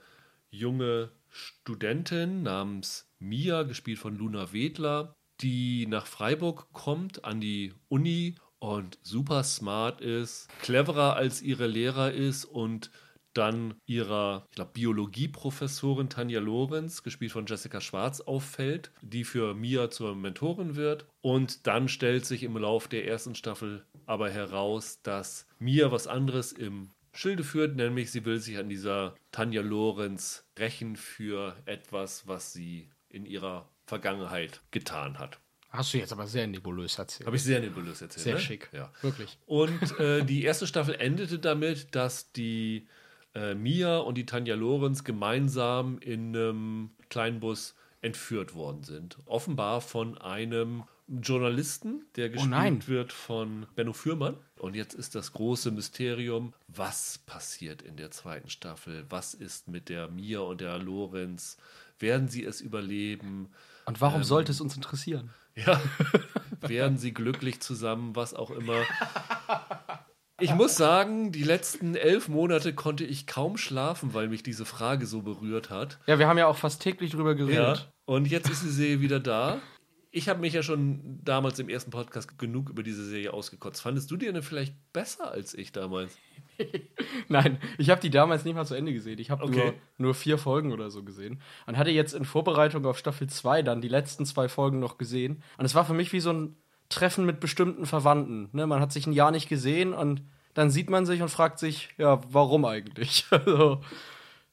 [0.49, 8.35] junge Studentin namens Mia, gespielt von Luna Wedler, die nach Freiburg kommt an die Uni
[8.59, 12.91] und super smart ist, cleverer als ihre Lehrer ist und
[13.33, 19.89] dann ihrer, ich glaube, Biologieprofessorin Tanja Lorenz, gespielt von Jessica Schwarz, auffällt, die für Mia
[19.89, 21.05] zur Mentorin wird.
[21.21, 26.51] Und dann stellt sich im Lauf der ersten Staffel aber heraus, dass Mia was anderes
[26.51, 32.53] im Schilde führt, nämlich sie will sich an dieser Tanja Lorenz rächen für etwas, was
[32.53, 35.39] sie in ihrer Vergangenheit getan hat.
[35.69, 37.27] Hast du jetzt aber sehr nebulös erzählt.
[37.27, 38.23] Habe ich sehr nebulös erzählt.
[38.23, 38.39] sehr ne?
[38.39, 38.69] schick.
[38.71, 38.91] Ja.
[39.01, 39.37] Wirklich.
[39.45, 42.87] Und äh, die erste Staffel endete damit, dass die
[43.39, 49.17] äh, Mia und die Tanja Lorenz gemeinsam in einem kleinen Bus entführt worden sind.
[49.25, 52.87] Offenbar von einem Journalisten, der gespielt nein.
[52.87, 54.37] wird von Benno Fürmann.
[54.57, 59.05] Und jetzt ist das große Mysterium, was passiert in der zweiten Staffel?
[59.09, 61.57] Was ist mit der Mia und der Lorenz?
[61.97, 63.49] Werden sie es überleben?
[63.85, 65.31] Und warum sollte es uns interessieren?
[65.55, 65.81] Ja,
[66.61, 68.85] werden sie glücklich zusammen, was auch immer.
[70.39, 75.05] Ich muss sagen, die letzten elf Monate konnte ich kaum schlafen, weil mich diese Frage
[75.05, 75.99] so berührt hat.
[76.07, 77.91] Ja, wir haben ja auch fast täglich drüber geredet.
[78.05, 79.59] Und jetzt ist die Serie wieder da.
[80.11, 83.79] Ich habe mich ja schon damals im ersten Podcast genug über diese Serie ausgekotzt.
[83.81, 86.17] Fandest du die denn vielleicht besser als ich damals?
[87.27, 89.19] Nein, ich habe die damals nicht mal zu Ende gesehen.
[89.19, 89.55] Ich habe Okay.
[89.65, 89.73] nur,
[90.07, 91.41] nur vier Folgen oder so gesehen.
[91.67, 95.43] Und hatte jetzt in Vorbereitung auf Staffel 2 dann die letzten zwei Folgen noch gesehen.
[95.59, 96.55] Und es war für mich wie so ein
[96.89, 98.49] Treffen mit bestimmten Verwandten.
[98.51, 98.67] Ne?
[98.67, 100.21] Man hat sich ein Jahr nicht gesehen und
[100.55, 103.25] dann sieht man sich und fragt sich, ja, warum eigentlich?
[103.31, 103.81] Also,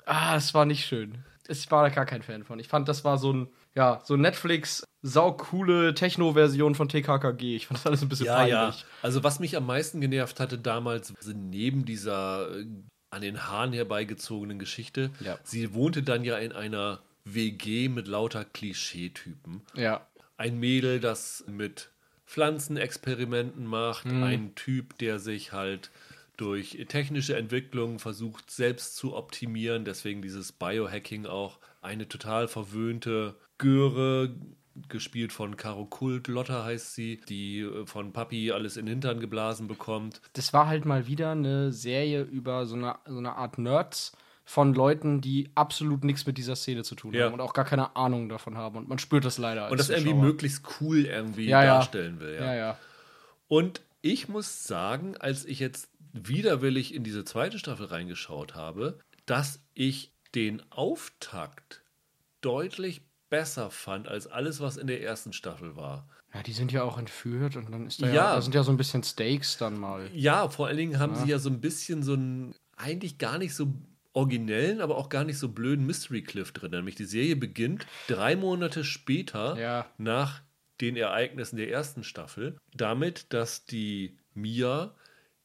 [0.05, 1.25] ah, es war nicht schön.
[1.49, 2.59] Ich war da gar kein Fan von.
[2.59, 7.57] Ich fand, das war so ein, ja, so Netflix saucoole Techno-Version von TKKG.
[7.57, 8.85] Ich fand das alles ein bisschen peinlich.
[9.03, 12.67] Also was mich am meisten genervt hatte damals, sind neben dieser äh,
[13.11, 15.39] an den Haaren herbeigezogenen Geschichte, Ja.
[15.45, 19.63] sie wohnte dann ja in einer WG mit lauter Klischeetypen.
[19.75, 20.07] Ja.
[20.37, 21.91] Ein Mädel, das mit
[22.27, 25.91] Pflanzenexperimenten macht, ein Typ, der sich halt
[26.37, 31.59] durch technische Entwicklungen versucht, selbst zu optimieren, deswegen dieses Biohacking auch.
[31.81, 34.35] Eine total verwöhnte Göre,
[34.89, 39.21] gespielt von Caro Kult, Lotta heißt sie, die äh, von Papi alles in den Hintern
[39.21, 40.21] geblasen bekommt.
[40.35, 44.13] das war halt mal wieder eine Serie über so eine, so eine Art Nerds
[44.49, 47.27] von Leuten, die absolut nichts mit dieser Szene zu tun Ja.
[47.27, 48.77] haben und auch gar keine Ahnung davon haben.
[48.79, 49.65] Und man spürt das leider.
[49.65, 50.23] Als Und das irgendwie Zuschauer.
[50.25, 51.75] möglichst cool irgendwie Ja, ja.
[51.75, 52.37] darstellen will.
[52.37, 52.79] Ja, ja.
[53.49, 59.61] Und ich muss sagen, als ich jetzt widerwillig in diese zweite Staffel reingeschaut habe, dass
[59.75, 61.83] ich den Auftakt
[62.41, 66.09] deutlich besser fand als alles, was in der ersten Staffel war.
[66.33, 68.35] Ja, die sind ja auch entführt und dann ist da ja, Ja.
[68.37, 70.09] da sind ja so ein bisschen Stakes dann mal.
[70.15, 73.55] Ja, vor allen Dingen haben sie ja so ein bisschen so einen eigentlich gar nicht
[73.55, 73.73] so
[74.17, 76.71] originellen, aber auch gar nicht so blöden Mystery Cliff drin.
[76.71, 79.87] Nämlich die Serie beginnt drei Monate später Ja.
[79.99, 80.41] nach
[80.81, 84.95] den Ereignissen der ersten Staffel damit, dass die Mia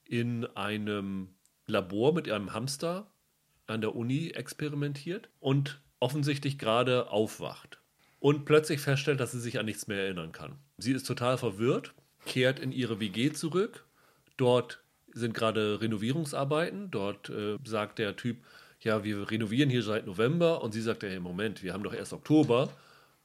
[0.06, 1.36] in einem
[1.68, 3.12] Labor mit einem Hamster
[3.68, 7.80] an der Uni experimentiert und offensichtlich gerade aufwacht
[8.20, 10.58] und plötzlich feststellt, dass sie sich an nichts mehr erinnern kann.
[10.78, 11.94] Sie ist total verwirrt,
[12.26, 13.86] kehrt in ihre WG zurück.
[14.38, 14.82] Dort
[15.14, 16.92] sind gerade Renovierungsarbeiten.
[16.92, 18.38] Dort äh, sagt der Typ,
[18.82, 20.64] ja, wir renovieren hier seit November.
[20.64, 22.70] Und sie sagt, hey, Moment, wir haben doch erst Oktober.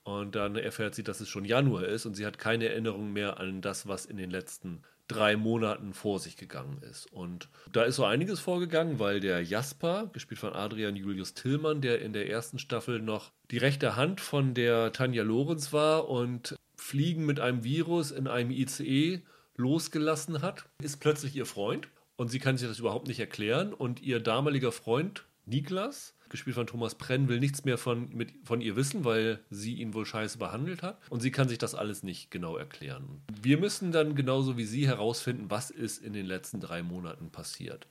[0.07, 3.41] Und dann erfährt sie, dass es schon Januar ist und sie hat keine Erinnerung mehr
[3.41, 7.13] an das, was in den letzten drei Monaten vor sich gegangen ist.
[7.13, 12.03] Und da ist so einiges vorgegangen, weil der Jasper, gespielt von Adrian Julius Tillmann, der
[12.03, 17.27] in der ersten Staffel noch die rechte Hand von der Tanja Lorenz war und Fliegen
[17.27, 19.23] mit einem Virus in einem ICE
[19.57, 24.03] losgelassen hat, ist plötzlich ihr Freund und sie kann sich das überhaupt nicht erklären und
[24.03, 28.75] ihr damaliger Freund Niklas, gespielt von Thomas Prenn, will nichts mehr von, mit, von ihr
[28.75, 32.31] wissen, weil sie ihn wohl scheiße behandelt hat und sie kann sich das alles nicht
[32.31, 33.23] genau erklären.
[33.41, 37.87] Wir müssen dann genauso wie sie herausfinden, was ist in den letzten drei Monaten passiert.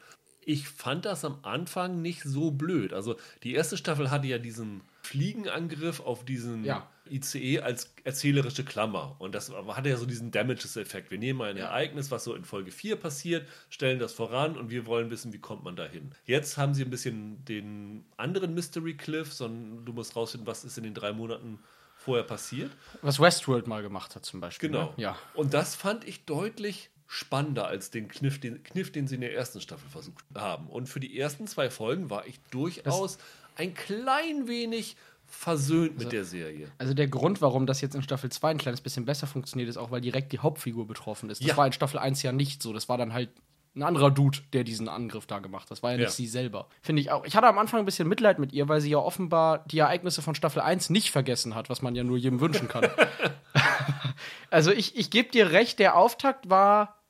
[0.48, 2.94] Ich fand das am Anfang nicht so blöd.
[2.94, 6.88] Also die erste Staffel hatte ja diesen Fliegenangriff auf diesen Ja.
[7.10, 9.16] ICE als erzählerische Klammer.
[9.20, 11.12] Und das hatte ja so diesen Damages-Effekt.
[11.12, 14.86] Wir nehmen ein Ereignis, was so in Folge 4 passiert, stellen das voran und wir
[14.86, 16.12] wollen wissen, wie kommt man dahin.
[16.26, 20.78] Jetzt haben sie ein bisschen den anderen Mystery Cliff, sondern du musst rausfinden, was ist
[20.78, 21.60] in den drei Monaten
[21.98, 22.72] vorher passiert.
[23.02, 24.70] Was Westworld mal gemacht hat zum Beispiel.
[24.70, 24.88] Genau.
[24.90, 24.94] Ne?
[24.98, 25.18] Ja.
[25.34, 29.34] Und das fand ich deutlich spannender als den Kniff den, Kniff, den sie in der
[29.34, 30.68] ersten Staffel versucht haben.
[30.68, 33.18] Und für die ersten zwei Folgen war ich durchaus
[33.56, 34.96] ein klein wenig
[35.36, 36.70] versöhnt mit der Serie.
[36.78, 39.78] Also der Grund, warum das jetzt in Staffel 2 ein kleines bisschen besser funktioniert, ist
[39.78, 41.42] auch, weil direkt die Hauptfigur betroffen ist.
[41.42, 41.58] Das Ja.
[41.58, 42.74] war in Staffel 1 ja nicht so.
[42.74, 43.30] Das war dann halt
[43.76, 45.72] ein anderer Dude, der diesen Angriff da gemacht hat.
[45.72, 46.12] Das war ja nicht Ja.
[46.12, 46.70] sie selber.
[46.82, 47.26] Finde ich auch.
[47.26, 50.22] Ich hatte am Anfang ein bisschen Mitleid mit ihr, weil sie ja offenbar die Ereignisse
[50.22, 52.86] von Staffel 1 nicht vergessen hat, was man ja nur jedem wünschen kann.
[54.50, 57.02] also ich, ich gebe dir recht, der Auftakt war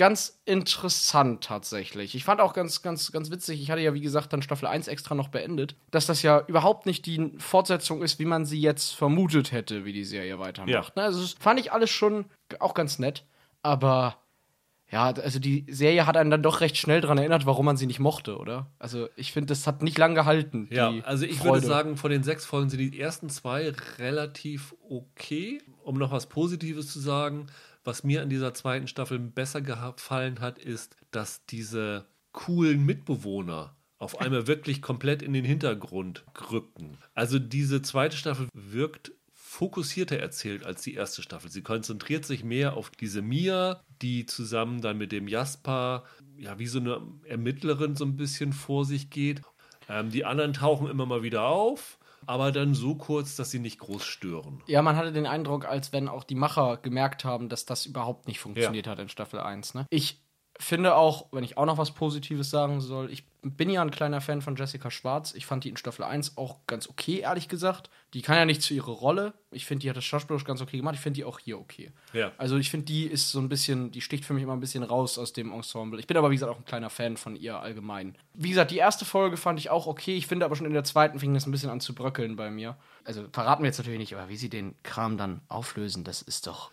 [0.00, 2.14] ganz interessant tatsächlich.
[2.14, 4.88] Ich fand auch ganz, ganz, ganz witzig, ich hatte ja, wie gesagt, dann Staffel 1
[4.88, 8.92] extra noch beendet, dass das ja überhaupt nicht die Fortsetzung ist, wie man sie jetzt
[8.92, 10.70] vermutet hätte, wie die Serie weitermacht.
[10.70, 10.86] Ja.
[10.96, 11.02] Ne?
[11.02, 12.24] Also das fand ich alles schon
[12.60, 13.26] auch ganz nett,
[13.60, 14.16] aber
[14.90, 17.86] ja, also die Serie hat einen dann doch recht schnell daran erinnert, warum man sie
[17.86, 18.70] nicht mochte, oder?
[18.78, 20.66] Also ich finde, das hat nicht lang gehalten.
[20.72, 21.56] Ja, also ich Freude.
[21.56, 25.60] würde sagen, von den sechs Folgen sind die ersten zwei relativ okay.
[25.84, 27.48] Um noch was Positives zu sagen,
[27.84, 34.20] was mir an dieser zweiten Staffel besser gefallen hat, ist, dass diese coolen Mitbewohner auf
[34.20, 36.96] einmal wirklich komplett in den Hintergrund rückten.
[37.14, 41.50] Also diese zweite Staffel wirkt fokussierter erzählt als die erste Staffel.
[41.50, 46.04] Sie konzentriert sich mehr auf diese Mia, die zusammen dann mit dem Jasper,
[46.38, 49.42] ja, wie so eine Ermittlerin so ein bisschen vor sich geht.
[49.88, 51.98] Ähm, die anderen tauchen immer mal wieder auf,
[52.30, 54.62] aber dann so kurz, dass sie nicht groß stören.
[54.68, 58.28] Ja, man hatte den Eindruck, als wenn auch die Macher gemerkt haben, dass das überhaupt
[58.28, 59.74] nicht funktioniert hat in Staffel 1.
[59.74, 59.86] Ne?
[59.90, 60.22] Ich
[60.56, 64.20] finde auch, wenn ich auch noch was Positives sagen soll, ich bin ja ein kleiner
[64.20, 65.32] Fan von Jessica Schwarz.
[65.34, 67.90] Ich fand die in Staffel 1 auch ganz okay, ehrlich gesagt.
[68.12, 69.34] Die kann ja nicht zu ihrer Rolle.
[69.50, 70.94] Ich finde, die hat das schauspielerisch ganz okay gemacht.
[70.94, 71.90] Ich finde die auch hier okay.
[72.12, 72.32] Ja.
[72.38, 74.82] Also ich finde, die ist so ein bisschen, die sticht für mich immer ein bisschen
[74.82, 75.98] raus aus dem Ensemble.
[76.00, 78.16] Ich bin aber, wie gesagt, auch ein kleiner Fan von ihr allgemein.
[78.34, 80.16] Wie gesagt, die erste Folge fand ich auch okay.
[80.16, 82.50] Ich finde aber schon in der zweiten fing das ein bisschen an zu bröckeln bei
[82.50, 82.76] mir.
[83.04, 86.46] Also verraten wir jetzt natürlich nicht, aber wie sie den Kram dann auflösen, das ist
[86.46, 86.70] doch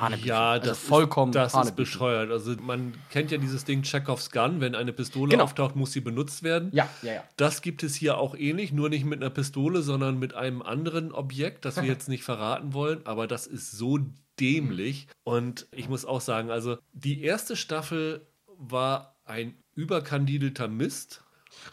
[0.00, 0.28] Hanebüchen.
[0.28, 1.76] Ja, Also das vollkommen ist, das ist Hanebüchen.
[1.76, 2.30] bescheuert.
[2.30, 5.44] Also man kennt ja dieses Ding Chekhovs Gun, wenn eine Pistole Genau.
[5.44, 6.70] auftaucht, muss sie benutzt werden.
[6.72, 7.24] Ja, ja, ja.
[7.36, 11.12] Das gibt es hier auch ähnlich, nur nicht mit einer Pistole, sondern mit einem anderen
[11.12, 13.98] Objekt, das wir jetzt nicht verraten wollen, aber das ist so
[14.40, 15.08] dämlich.
[15.24, 21.22] Und ich muss auch sagen, also die erste Staffel war ein überkandidelter Mist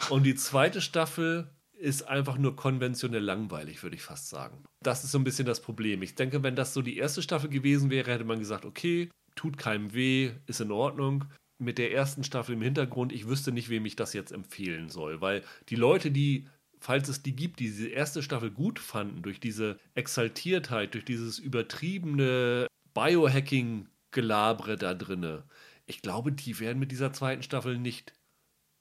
[0.10, 4.64] und die zweite Staffel ist einfach nur konventionell langweilig, würde ich fast sagen.
[4.84, 6.02] Das ist so ein bisschen das Problem.
[6.02, 9.58] Ich denke, wenn das so die erste Staffel gewesen wäre, hätte man gesagt, okay, tut
[9.58, 11.26] keinem weh, ist in Ordnung.
[11.58, 15.22] Mit der ersten Staffel im Hintergrund, ich wüsste nicht, wem ich das jetzt empfehlen soll,
[15.22, 16.48] weil die Leute, die,
[16.80, 21.40] falls es die gibt, die diese erste Staffel gut fanden, durch diese Exaltiertheit, durch dieses
[21.40, 25.44] übertriebene Biohacking-Gelabre da drinne,
[25.86, 28.14] ich glaube, die werden mit dieser zweiten Staffel nicht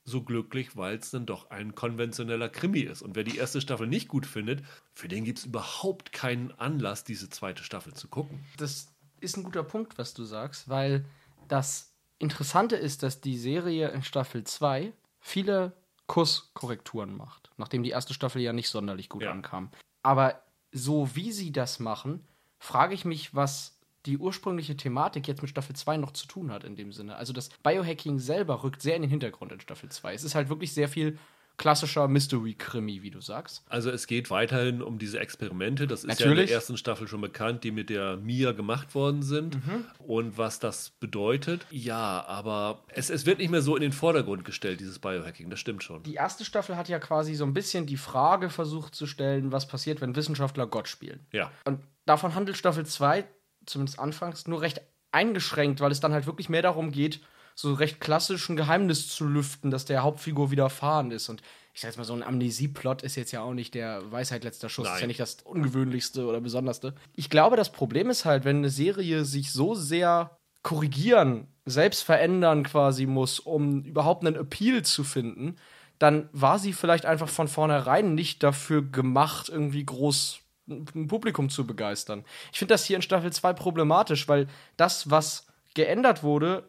[0.08, 3.02] so glücklich, weil es dann doch ein konventioneller Krimi ist.
[3.02, 7.04] Und wer die erste Staffel nicht gut findet, für den gibt es überhaupt keinen Anlass,
[7.04, 8.44] diese zweite Staffel zu gucken.
[8.56, 8.88] das
[9.20, 11.04] ist ein guter Punkt, was du sagst, weil
[11.48, 15.72] das Interessante ist, dass die Serie in Staffel 2 viele
[16.06, 19.30] Kurskorrekturen macht, nachdem die erste Staffel ja nicht sonderlich gut Ja.
[19.30, 19.70] ankam.
[20.02, 20.42] Aber
[20.72, 22.24] so wie sie das machen,
[22.58, 23.77] frage ich mich, was
[24.08, 27.16] die ursprüngliche Thematik jetzt mit Staffel 2 noch zu tun hat in dem Sinne.
[27.16, 30.14] Also das Biohacking selber rückt sehr in den Hintergrund in Staffel 2.
[30.14, 31.18] Es ist halt wirklich sehr viel
[31.58, 33.64] klassischer Mystery-Krimi, wie du sagst.
[33.68, 35.86] Also es geht weiterhin um diese Experimente.
[35.86, 36.48] Das ist ja in Natürlich.
[36.48, 39.56] der ersten Staffel schon bekannt, die mit der Mia gemacht worden sind.
[39.66, 39.84] Mhm.
[39.98, 41.66] Und was das bedeutet.
[41.70, 45.50] Ja, aber es, es wird nicht mehr so in den Vordergrund gestellt, dieses Biohacking.
[45.50, 46.04] Das stimmt schon.
[46.04, 49.66] Die erste Staffel hat ja quasi so ein bisschen die Frage versucht zu stellen, was
[49.66, 51.26] passiert, wenn Wissenschaftler Gott spielen.
[51.32, 51.50] Ja.
[51.64, 53.26] Und davon handelt Staffel 2,
[53.68, 54.80] zumindest anfangs, nur recht
[55.12, 57.20] eingeschränkt, weil es dann halt wirklich mehr darum geht,
[57.54, 61.28] so recht klassischen Geheimnis zu lüften, dass der Hauptfigur widerfahren ist.
[61.28, 61.42] Und
[61.74, 64.68] ich sag jetzt mal, so ein Amnesie-Plot ist jetzt ja auch nicht der Weisheit letzter
[64.68, 64.86] Schuss.
[64.86, 64.94] Nein.
[64.94, 66.94] Ist ja nicht das Ungewöhnlichste oder Besonderste.
[67.14, 72.62] Ich glaube, das Problem ist halt, wenn eine Serie sich so sehr korrigieren, selbst verändern
[72.62, 75.56] quasi muss, um überhaupt einen Appeal zu finden,
[75.98, 81.66] dann war sie vielleicht einfach von vornherein nicht dafür gemacht, irgendwie groß ein Publikum zu
[81.66, 82.24] begeistern.
[82.52, 86.64] Ich finde das hier in Staffel 2 problematisch, weil das, was geändert wurde,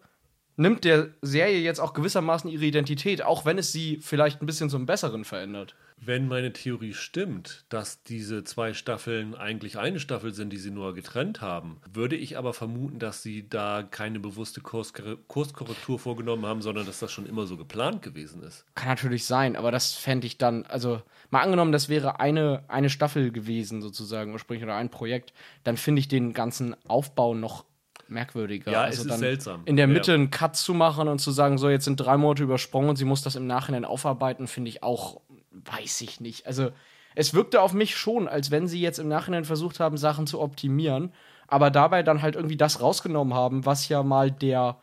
[0.59, 4.69] nimmt der Serie jetzt auch gewissermaßen ihre Identität, auch wenn es sie vielleicht ein bisschen
[4.69, 5.73] zum Besseren verändert.
[6.01, 10.93] Wenn meine Theorie stimmt, dass diese zwei Staffeln eigentlich eine Staffel sind, die sie nur
[10.93, 16.61] getrennt haben, würde ich aber vermuten, dass sie da keine bewusste Kurskor Kurskorrektur vorgenommen haben,
[16.61, 18.65] sondern dass das schon immer so geplant gewesen ist.
[18.75, 22.89] Kann natürlich sein, aber das fände ich dann, also mal angenommen, das wäre eine, eine
[22.89, 27.65] Staffel gewesen, sozusagen, ursprünglich, oder ein Projekt, dann finde ich den ganzen Aufbau noch
[28.11, 28.71] merkwürdiger.
[28.71, 29.61] Ja, also es ist dann seltsam.
[29.65, 29.93] In der Ja.
[29.93, 32.95] Mitte einen Cut zu machen und zu sagen, so, jetzt sind drei Monate übersprungen und
[32.95, 36.45] sie muss das im Nachhinein aufarbeiten, finde ich auch, weiß ich nicht.
[36.47, 36.71] Also,
[37.15, 40.39] es wirkte auf mich schon, als wenn sie jetzt im Nachhinein versucht haben, Sachen zu
[40.39, 41.11] optimieren,
[41.47, 44.77] aber dabei dann halt irgendwie das rausgenommen haben, was ja mal der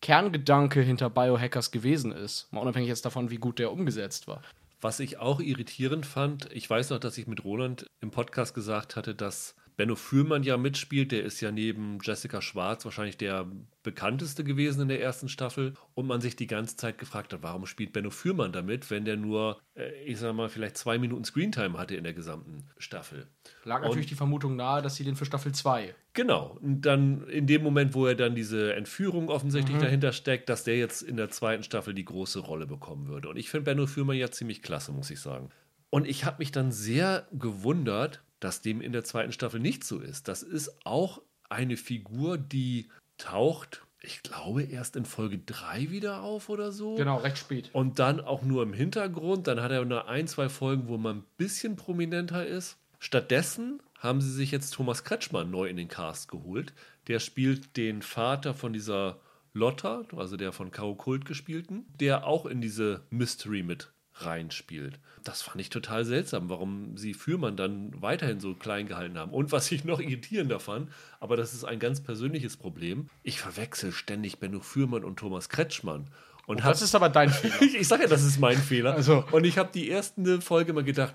[0.00, 2.52] Kerngedanke hinter Biohackers gewesen ist.
[2.52, 4.42] Mal unabhängig jetzt davon, wie gut der umgesetzt war.
[4.80, 8.96] Was ich auch irritierend fand, ich weiß noch, dass ich mit Roland im Podcast gesagt
[8.96, 11.12] hatte, dass Benno Fürmann ja mitspielt.
[11.12, 13.46] Der ist ja neben Jessica Schwarz wahrscheinlich der
[13.82, 15.74] bekannteste gewesen in der ersten Staffel.
[15.94, 19.16] Und man sich die ganze Zeit gefragt hat, warum spielt Benno Fürmann damit, wenn der
[19.16, 23.26] nur, äh, ich sag mal, vielleicht zwei Minuten Screentime hatte in der gesamten Staffel.
[23.64, 25.94] Lag natürlich die Vermutung nahe, dass sie den für Staffel 2.
[26.12, 26.58] Genau.
[26.60, 30.76] Und dann in dem Moment, wo er dann diese Entführung offensichtlich dahinter steckt, dass der
[30.76, 33.28] jetzt in der zweiten Staffel die große Rolle bekommen würde.
[33.28, 35.48] Und ich finde Benno Fürmann ja ziemlich klasse, muss ich sagen.
[35.90, 39.98] Und ich habe mich dann sehr gewundert, dass dem in der zweiten Staffel nicht so
[39.98, 40.28] ist.
[40.28, 46.48] Das ist auch eine Figur, die taucht, ich glaube, erst in Folge 3 wieder auf
[46.48, 46.96] oder so.
[46.96, 47.70] Genau, recht spät.
[47.72, 49.46] Und dann auch nur im Hintergrund.
[49.46, 52.78] Dann hat er nur ein, zwei Folgen, wo man ein bisschen prominenter ist.
[52.98, 56.72] Stattdessen haben sie sich jetzt Thomas Kretschmann neu in den Cast geholt.
[57.06, 59.20] Der spielt den Vater von dieser
[59.54, 60.94] Lotta, also der von K.O.
[60.96, 64.98] Kult gespielten, der auch in diese Mystery mit reinspielt.
[65.24, 69.32] Das fand ich total seltsam, warum sie Fürmann dann weiterhin so klein gehalten haben.
[69.32, 70.90] Und was ich noch irritierender fand,
[71.20, 76.08] aber das ist ein ganz persönliches Problem, ich verwechsel ständig Benno Fürmann und Thomas Kretschmann.
[76.46, 77.62] Und hab- Das ist aber dein Fehler.
[77.62, 78.94] ich, sage ja, das ist mein Fehler.
[78.94, 81.14] Also- und ich habe die erste Folge mal gedacht,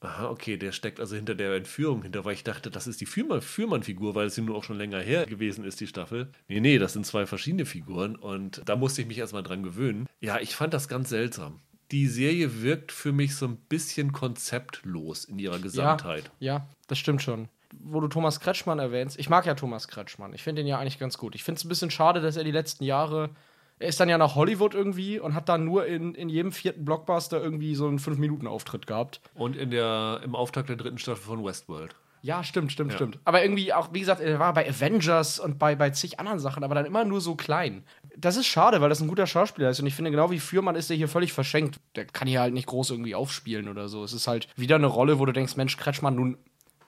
[0.00, 3.06] Aha, okay, der steckt also hinter der Entführung hinter, weil ich dachte, das ist die
[3.06, 6.28] Fürmann-Figur, weil es ja nur auch schon länger her gewesen ist, die Staffel.
[6.46, 10.06] Nee, nee, das sind zwei verschiedene Figuren und da musste ich mich erstmal dran gewöhnen.
[10.20, 11.58] Ja, ich fand das ganz seltsam.
[11.90, 16.30] Die Serie wirkt für mich so ein bisschen konzeptlos in ihrer Gesamtheit.
[16.38, 17.48] Ja, ja, das stimmt schon.
[17.80, 20.32] Wo du Thomas Kretschmann erwähnst, ich mag ja Thomas Kretschmann.
[20.32, 21.34] Ich finde ihn ja eigentlich ganz gut.
[21.34, 23.30] Ich finde es ein bisschen schade, dass er die letzten Jahre
[23.78, 26.84] er ist dann ja nach Hollywood irgendwie und hat dann nur in, in jedem vierten
[26.84, 29.20] Blockbuster irgendwie so einen 5-Minuten-Auftritt gehabt.
[29.34, 31.94] Und in der, im Auftakt der dritten Staffel von Westworld.
[32.22, 32.96] Ja, stimmt, stimmt, ja.
[32.96, 33.18] stimmt.
[33.24, 36.64] Aber irgendwie auch, wie gesagt, er war bei Avengers und bei, bei zig anderen Sachen,
[36.64, 37.84] aber dann immer nur so klein.
[38.16, 39.80] Das ist schade, weil das ein guter Schauspieler ist.
[39.80, 41.80] Und ich finde, genau wie Fürmann ist der hier völlig verschenkt.
[41.94, 44.02] Der kann hier halt nicht groß irgendwie aufspielen oder so.
[44.02, 46.38] Es ist halt wieder eine Rolle, wo du denkst, Mensch, Kretschmann, nun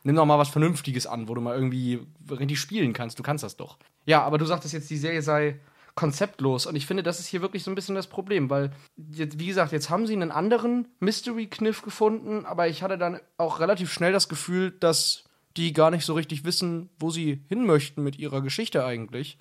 [0.02, 2.00] nimm doch mal was Vernünftiges an, wo du mal irgendwie
[2.30, 3.18] richtig spielen kannst.
[3.18, 3.78] Du kannst das doch.
[4.06, 5.60] Ja, aber du sagtest jetzt, die Serie sei
[5.94, 6.66] konzeptlos.
[6.66, 8.70] Und ich finde, das ist hier wirklich so ein bisschen das Problem, weil,
[9.12, 13.60] jetzt, wie gesagt, jetzt haben sie einen anderen Mystery-Kniff gefunden, aber ich hatte dann auch
[13.60, 15.24] relativ schnell das Gefühl, dass
[15.56, 19.38] die gar nicht so richtig wissen, wo sie hin möchten mit ihrer Geschichte eigentlich.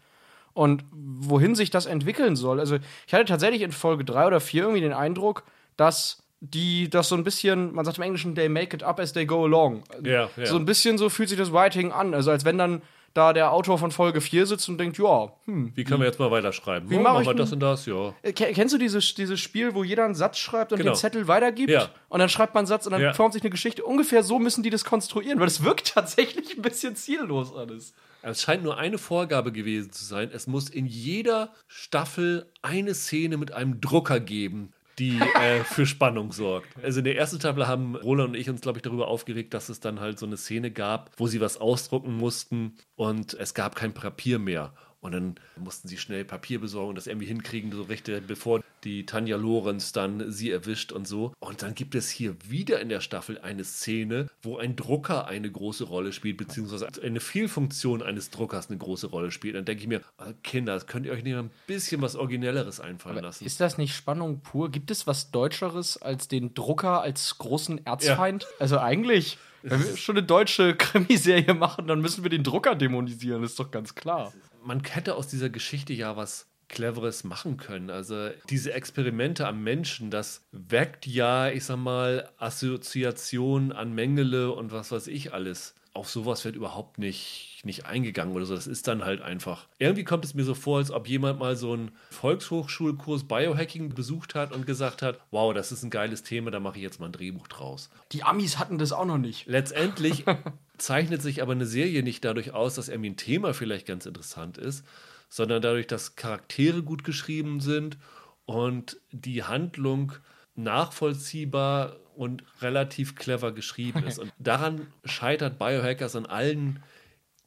[0.54, 2.60] Und wohin sich das entwickeln soll.
[2.60, 2.78] Also,
[3.08, 5.44] ich hatte tatsächlich in Folge 3 oder 4 irgendwie den Eindruck,
[5.78, 9.14] dass die das so ein bisschen, man sagt im Englischen, they make it up as
[9.14, 9.84] they go along.
[10.04, 10.46] Ja, ja.
[10.46, 12.14] So ein bisschen so fühlt sich das Writing an.
[12.14, 12.82] Also als wenn dann
[13.14, 16.20] da der Autor von Folge 4 sitzt und denkt, ja, hm, wie können wir jetzt
[16.20, 16.90] mal weiterschreiben?
[16.90, 18.14] Wie oh, machen wir das und das, ja.
[18.22, 20.92] Äh, kennst du dieses, dieses Spiel, wo jeder einen Satz schreibt und genau.
[20.92, 21.72] den Zettel weitergibt?
[21.72, 21.90] Ja.
[22.10, 23.14] Und dann schreibt man einen Satz und dann ja.
[23.14, 23.84] formt sich eine Geschichte.
[23.84, 27.94] Ungefähr so müssen die das konstruieren, weil es wirkt tatsächlich ein bisschen ziellos alles.
[28.22, 30.30] Es scheint nur eine Vorgabe gewesen zu sein.
[30.34, 36.32] Es muss in jeder Staffel eine Szene mit einem Drucker geben, die äh, für Spannung
[36.32, 36.68] sorgt.
[36.84, 39.70] Also in der ersten Staffel haben Roland und ich uns, glaube ich, darüber aufgeregt, dass
[39.70, 43.76] es dann halt so eine Szene gab, wo sie was ausdrucken mussten und es gab
[43.76, 44.74] kein Papier mehr.
[45.02, 49.06] Und dann mussten sie schnell Papier besorgen und das irgendwie hinkriegen, so recht, bevor die
[49.06, 51.34] Tanja Lorenz dann sie erwischt und so.
[51.40, 55.50] Und dann gibt es hier wieder in der Staffel eine Szene, wo ein Drucker eine
[55.50, 59.56] große Rolle spielt, beziehungsweise eine Fehlfunktion eines Druckers eine große Rolle spielt.
[59.56, 62.16] Dann denke ich mir, oh, Kinder, das könnt ihr euch nicht mal ein bisschen was
[62.16, 63.46] Originelleres einfallen Aber lassen.
[63.46, 64.70] Ist das nicht Spannung pur?
[64.70, 68.44] Gibt es was Deutscheres als den Drucker als großen Erzfeind?
[68.44, 68.50] Ja.
[68.60, 69.38] Also eigentlich.
[69.62, 73.72] Wenn wir schon eine deutsche Krimiserie machen, dann müssen wir den Drucker dämonisieren, ist doch
[73.72, 74.32] ganz klar
[74.64, 77.90] man hätte aus dieser Geschichte ja was Cleveres machen können.
[77.90, 84.72] Also diese Experimente am Menschen, das weckt ja, ich sag mal, Assoziationen an Mengele und
[84.72, 85.76] was weiß ich alles.
[85.94, 88.54] Auf sowas wird überhaupt nicht, nicht eingegangen oder so.
[88.54, 89.68] Das ist dann halt einfach.
[89.80, 94.36] Irgendwie kommt es mir so vor, als ob jemand mal so einen Volkshochschulkurs Biohacking besucht
[94.36, 97.08] hat und gesagt hat: Wow, das ist ein geiles Thema, da mache ich jetzt mal
[97.08, 97.90] ein Drehbuch draus.
[98.12, 99.48] Die Amis hatten das auch noch nicht.
[99.48, 100.26] Letztendlich
[100.80, 104.58] zeichnet sich aber eine Serie nicht dadurch aus, dass irgendwie ein Thema vielleicht ganz interessant
[104.58, 104.86] ist,
[105.30, 107.98] sondern dadurch, dass Charaktere gut geschrieben sind
[108.46, 110.14] und die Handlung
[110.56, 114.20] nachvollziehbar und relativ clever geschrieben ist.
[114.20, 116.84] Und daran scheitert Biohackers an allen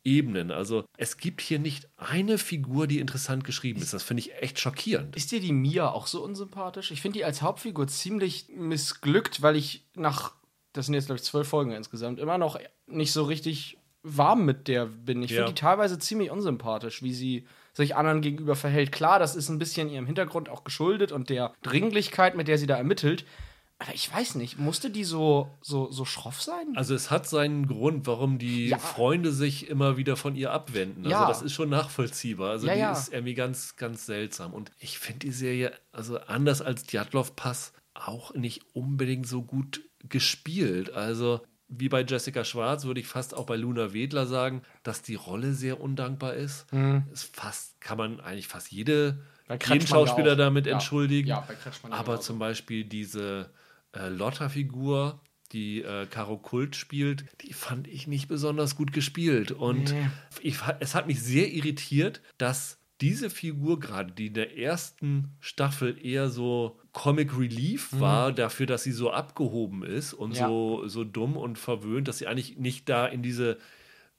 [0.04, 0.50] Ebenen.
[0.50, 3.92] Also es gibt hier nicht eine Figur, die interessant geschrieben ist.
[3.92, 5.14] Das finde ich echt schockierend.
[5.14, 6.90] Ist dir die Mia auch so unsympathisch?
[6.90, 10.32] Ich finde die als Hauptfigur ziemlich missglückt, weil ich nach
[10.72, 14.68] das sind jetzt, glaube ich, zwölf Folgen insgesamt, immer noch nicht so richtig warm mit
[14.68, 15.22] der bin.
[15.22, 15.38] Ich ja.
[15.38, 18.92] finde die teilweise ziemlich unsympathisch, wie sie sich anderen gegenüber verhält.
[18.92, 22.66] Klar, das ist ein bisschen ihrem Hintergrund auch geschuldet und der Dringlichkeit, mit der sie
[22.66, 23.24] da ermittelt.
[23.78, 26.74] Aber ich weiß nicht, musste die so, so, so schroff sein?
[26.76, 28.78] Also es hat seinen Grund, warum die ja.
[28.78, 31.04] Freunde sich immer wieder von ihr abwenden.
[31.04, 31.26] Also ja.
[31.26, 32.50] das ist schon nachvollziehbar.
[32.50, 34.52] Also ja, die ist irgendwie ganz, ganz seltsam.
[34.52, 39.82] Und ich finde die Serie, also anders als Djatlov Pass, auch nicht unbedingt so gut
[40.08, 40.92] gespielt.
[40.92, 45.14] Also wie bei Jessica Schwarz würde ich fast auch bei Luna Wedler sagen, dass die
[45.14, 46.70] Rolle sehr undankbar ist.
[46.72, 47.04] Mhm.
[47.12, 50.74] ist fast, kann man eigentlich fast jede, jeden Schauspieler damit ja.
[50.74, 51.28] entschuldigen.
[51.28, 51.46] Ja,
[51.90, 53.50] Aber zum Beispiel diese
[53.92, 55.20] äh, Lotta-Figur,
[55.52, 59.50] die äh, Caro Kult spielt, die fand ich nicht besonders gut gespielt.
[59.50, 60.08] Und nee.
[60.40, 65.98] ich, es hat mich sehr irritiert, dass diese Figur gerade, die in der ersten Staffel
[66.02, 68.00] eher so Comic Relief mhm.
[68.00, 70.46] war, dafür, dass sie so abgehoben ist und ja.
[70.46, 73.58] so, so dumm und verwöhnt, dass sie eigentlich nicht da in diese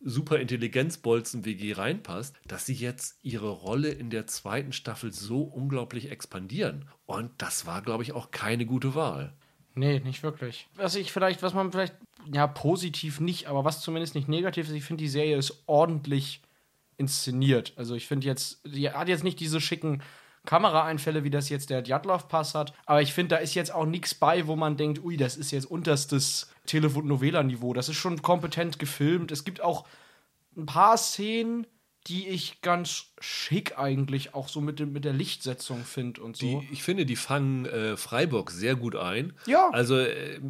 [0.02, 6.84] super Intelligenzbolzen-WG reinpasst, dass sie jetzt ihre Rolle in der zweiten Staffel so unglaublich expandieren.
[7.06, 9.34] Und das war, glaube ich, auch keine gute Wahl.
[9.76, 10.68] Nee, nicht wirklich.
[10.76, 11.96] Was ich vielleicht, was man vielleicht,
[12.32, 16.42] ja, positiv nicht, aber was zumindest nicht negativ ist, ich finde, die Serie ist ordentlich
[17.04, 17.74] inszeniert.
[17.76, 20.02] Also ich finde jetzt, die hat jetzt nicht diese schicken
[20.46, 22.74] Kameraeinfälle, wie das jetzt der Djatlov-Pass hat.
[22.86, 25.52] Aber ich finde, da ist jetzt auch nichts bei, wo man denkt, ui, das ist
[25.52, 27.74] jetzt unterstes Telefon-Novela-Niveau.
[27.74, 29.32] Das ist schon kompetent gefilmt.
[29.32, 29.86] Es gibt auch
[30.58, 31.66] ein paar Szenen,
[32.08, 36.46] die ich ganz schick eigentlich auch so mit, dem, mit der Lichtsetzung finde und so.
[36.46, 39.34] Die, ich finde, die fangen äh, Freiburg sehr gut ein.
[39.46, 39.70] Ja.
[39.72, 40.42] Also äh,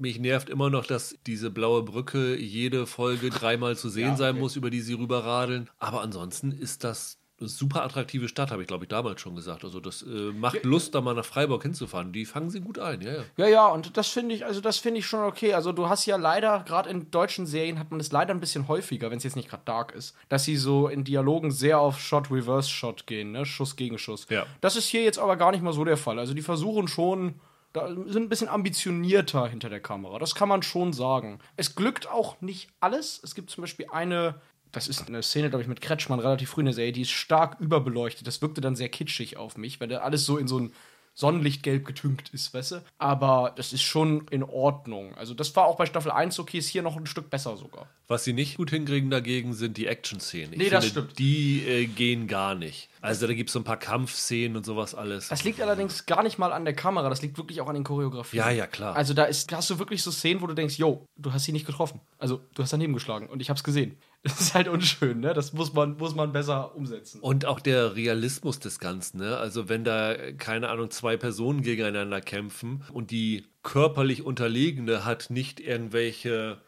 [0.00, 4.32] mich nervt immer noch, dass diese blaue Brücke jede Folge dreimal zu sehen Ja, sein
[4.32, 4.40] okay.
[4.40, 5.68] muss, über die sie rüberradeln.
[5.78, 9.62] Aber ansonsten ist das eine super attraktive Stadt, habe ich glaube ich damals schon gesagt.
[9.64, 12.12] Also das äh, macht Lust, da mal nach Freiburg hinzufahren.
[12.12, 13.22] Die fangen sie gut ein, ja, ja.
[13.36, 15.54] Ja, ja, und das finde ich, also das finde ich schon okay.
[15.54, 18.66] Also du hast ja leider, gerade in deutschen Serien hat man es leider ein bisschen
[18.66, 22.00] häufiger, wenn es jetzt nicht gerade dark ist, dass sie so in Dialogen sehr auf
[22.00, 23.46] Shot-Reverse-Shot gehen, ne?
[23.46, 24.26] Schuss gegen Schuss.
[24.30, 24.44] Ja.
[24.60, 26.18] Das ist hier jetzt aber gar nicht mal so der Fall.
[26.18, 27.36] Also die versuchen schon,
[27.78, 30.18] da sind ein bisschen ambitionierter hinter der Kamera.
[30.18, 31.38] Das kann man schon sagen.
[31.56, 33.20] Es glückt auch nicht alles.
[33.22, 34.40] Es gibt zum Beispiel eine.
[34.70, 37.10] Das ist eine Szene, glaube ich, mit Kretschmann relativ früh in der Serie, die ist
[37.10, 38.26] stark überbeleuchtet.
[38.26, 40.72] Das wirkte dann sehr kitschig auf mich, weil da alles so in so ein
[41.18, 42.84] Sonnenlichtgelb getünkt ist, weißt du?
[42.96, 45.14] Aber das ist schon in Ordnung.
[45.16, 47.88] Also, das war auch bei Staffel 1 okay, ist hier noch ein Stück besser sogar.
[48.06, 50.56] Was sie nicht gut hinkriegen dagegen sind die Action-Szenen.
[50.56, 51.18] Nee, das finde, stimmt.
[51.18, 52.88] Die äh, gehen gar nicht.
[53.00, 55.28] Also da gibt es so ein paar Kampfszenen und sowas alles.
[55.28, 57.84] Das liegt allerdings gar nicht mal an der Kamera, das liegt wirklich auch an den
[57.84, 58.42] Choreografien.
[58.42, 58.94] Ja, ja, klar.
[58.94, 61.44] Also da ist, da hast du wirklich so Szenen, wo du denkst, yo, du hast
[61.44, 62.00] sie nicht getroffen.
[62.18, 63.96] Also du hast daneben geschlagen und ich hab's gesehen.
[64.24, 65.32] Das ist halt unschön, ne?
[65.32, 67.20] Das muss man, muss man besser umsetzen.
[67.20, 69.36] Und auch der Realismus des Ganzen, ne?
[69.36, 75.60] Also wenn da, keine Ahnung, zwei Personen gegeneinander kämpfen und die körperlich Unterlegene hat nicht
[75.60, 76.60] irgendwelche,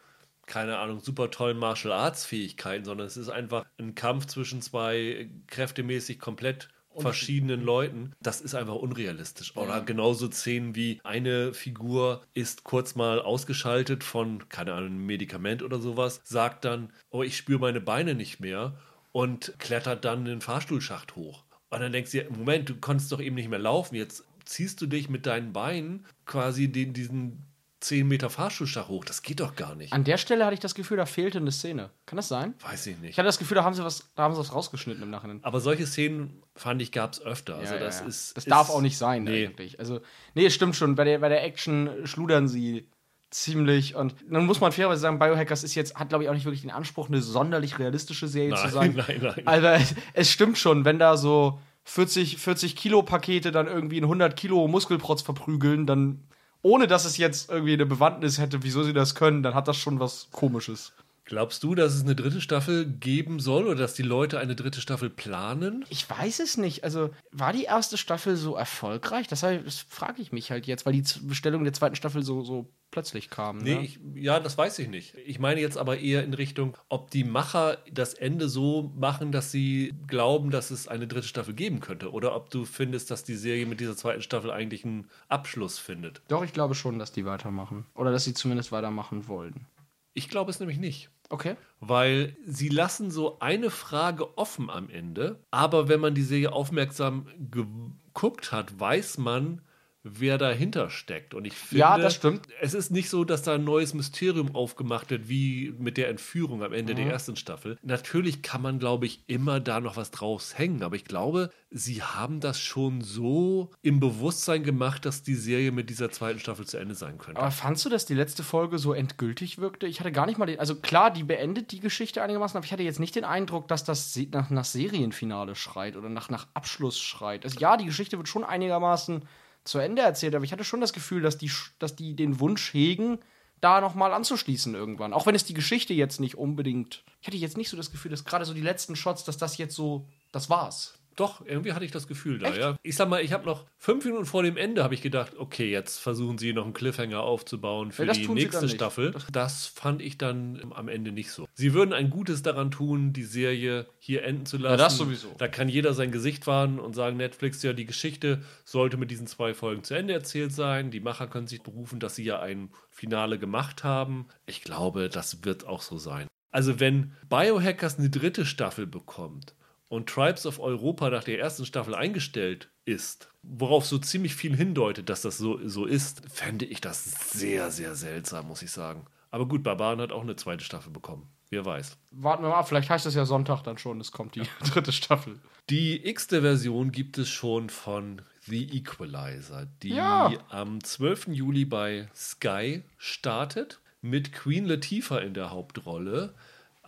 [0.45, 5.29] keine Ahnung, super tollen Martial Arts Fähigkeiten, sondern es ist einfach ein Kampf zwischen zwei
[5.47, 9.55] kräftemäßig komplett verschiedenen Leuten, das ist einfach unrealistisch.
[9.55, 15.63] Oder genauso Szenen wie eine Figur ist kurz mal ausgeschaltet von, keine Ahnung, einem Medikament
[15.63, 18.77] oder sowas, sagt dann, oh, ich spüre meine Beine nicht mehr
[19.11, 21.43] und klettert dann den Fahrstuhlschacht hoch.
[21.69, 24.81] Und dann denkst du dir, Moment, du konntest doch eben nicht mehr laufen, jetzt ziehst
[24.81, 27.45] du dich mit deinen Beinen quasi den, diesen
[27.81, 29.03] 10 Meter Fahrstuhlschacht hoch.
[29.03, 29.91] Das geht doch gar nicht.
[29.91, 31.89] An der Stelle hatte ich das Gefühl, da fehlte eine Szene.
[32.05, 32.53] Kann das sein?
[32.61, 33.11] Weiß ich nicht.
[33.11, 35.39] Ich hatte das Gefühl, da haben sie was, da haben sie was rausgeschnitten im Nachhinein.
[35.43, 37.55] Aber solche Szenen, fand ich, gab es öfter.
[37.55, 38.05] Also Ja, ja, das ja.
[38.05, 38.37] ist.
[38.37, 39.47] Das ist, darf auch nicht sein, Nee.
[39.47, 39.79] eigentlich.
[39.79, 39.99] Also,
[40.35, 40.95] nee, es stimmt schon.
[40.95, 42.87] Bei der, bei der Action schludern sie
[43.31, 43.95] ziemlich.
[43.95, 46.61] Und dann muss man fairerweise sagen, Biohackers ist jetzt, hat, glaube ich, auch nicht wirklich
[46.61, 48.93] den Anspruch, eine sonderlich realistische Serie zu Nein, sein.
[49.07, 49.47] nein, nein.
[49.47, 54.03] Also, es, es stimmt schon, wenn da so 40, 40 Kilo Pakete dann irgendwie in
[54.03, 56.25] 100 Kilo Muskelprotz verprügeln, dann,
[56.61, 59.77] ohne dass es jetzt irgendwie eine Bewandtnis hätte, wieso sie das können, dann hat das
[59.77, 60.93] schon was Komisches.
[61.31, 64.81] Glaubst du, dass es eine dritte Staffel geben soll oder dass die Leute eine dritte
[64.81, 65.85] Staffel planen?
[65.87, 66.83] Ich weiß es nicht.
[66.83, 69.29] Also, war die erste Staffel so erfolgreich?
[69.29, 72.69] Das, das frage ich mich halt jetzt, weil die Bestellung der zweiten Staffel so, so
[72.91, 73.59] plötzlich kam.
[73.59, 73.81] Nee, ne?
[73.81, 75.15] ich, ja, das weiß ich nicht.
[75.25, 79.53] Ich meine jetzt aber eher in Richtung, ob die Macher das Ende so machen, dass
[79.53, 82.11] sie glauben, dass es eine dritte Staffel geben könnte.
[82.11, 86.23] Oder ob du findest, dass die Serie mit dieser zweiten Staffel eigentlich einen Abschluss findet.
[86.27, 87.85] Doch, ich glaube schon, dass die weitermachen.
[87.95, 89.65] Oder dass sie zumindest weitermachen wollen.
[90.13, 91.09] Ich glaube es nämlich nicht.
[91.31, 91.55] Okay.
[91.79, 97.25] Weil sie lassen so eine Frage offen am Ende, aber wenn man die Serie aufmerksam
[97.49, 99.61] geguckt hat, weiß man,
[100.03, 101.33] wer dahinter steckt.
[101.33, 102.47] Und ich finde, Ja, das stimmt.
[102.59, 106.63] es ist nicht so, dass da ein neues Mysterium aufgemacht wird, wie mit der Entführung
[106.63, 107.11] am Ende der Mhm.
[107.11, 107.77] ersten Staffel.
[107.83, 112.01] Natürlich kann man, glaube ich, immer da noch was draus hängen, aber ich glaube, sie
[112.01, 116.77] haben das schon so im Bewusstsein gemacht, dass die Serie mit dieser zweiten Staffel zu
[116.77, 117.39] Ende sein könnte.
[117.39, 119.85] Aber fandst du, dass die letzte Folge so endgültig wirkte?
[119.87, 120.59] Ich hatte gar nicht mal den.
[120.59, 123.83] Also klar, die beendet die Geschichte einigermaßen, aber ich hatte jetzt nicht den Eindruck, dass
[123.83, 127.45] das nach, nach Serienfinale schreit oder nach, nach Abschluss schreit.
[127.45, 129.23] Also ja, die Geschichte wird schon einigermaßen
[129.63, 132.73] zu Ende erzählt, aber ich hatte schon das Gefühl, dass die, dass die den Wunsch
[132.73, 133.19] hegen,
[133.61, 135.13] da nochmal anzuschließen irgendwann.
[135.13, 137.03] Auch wenn es die Geschichte jetzt nicht unbedingt.
[137.21, 139.57] Ich hatte jetzt nicht so das Gefühl, dass gerade so die letzten Shots, dass das
[139.57, 140.07] jetzt so.
[140.31, 140.97] Das war's.
[141.15, 142.77] Doch, irgendwie hatte ich das Gefühl da, ja.
[142.83, 145.69] Ich sag mal, ich habe noch fünf Minuten vor dem Ende habe ich gedacht, okay,
[145.69, 148.69] jetzt versuchen sie noch einen Cliffhanger aufzubauen für Ja, die nächste.
[148.69, 149.13] Staffel.
[149.31, 151.47] Das fand ich dann am Ende nicht so.
[151.53, 154.77] Sie würden ein Gutes daran tun, die Serie hier enden zu lassen.
[154.77, 155.33] das sowieso.
[155.37, 159.27] Da kann jeder sein Gesicht wahren und sagen, Netflix, ja, die Geschichte sollte mit diesen
[159.27, 160.91] zwei Folgen zu Ende erzählt sein.
[160.91, 164.27] Die Macher können sich berufen, dass sie ja ein Finale gemacht haben.
[164.45, 166.27] Ich glaube, das wird auch so sein.
[166.51, 169.55] Also wenn Biohackers eine dritte Staffel bekommt
[169.91, 175.09] und Tribes of Europa nach der ersten Staffel eingestellt ist, worauf so ziemlich viel hindeutet,
[175.09, 179.05] dass das so, so ist, fände ich das sehr, sehr seltsam, muss ich sagen.
[179.31, 181.27] Aber gut, Barbaren hat auch eine zweite Staffel bekommen.
[181.49, 181.97] Wer weiß.
[182.11, 184.93] Warten wir mal ab, vielleicht heißt das ja Sonntag dann schon, es kommt die dritte
[184.93, 185.37] Staffel.
[185.69, 190.31] Die x-te Version gibt es schon von The Equalizer, die Ja.
[190.47, 191.27] am 12.
[191.33, 196.33] Juli bei Sky startet, mit Queen Latifah in der Hauptrolle.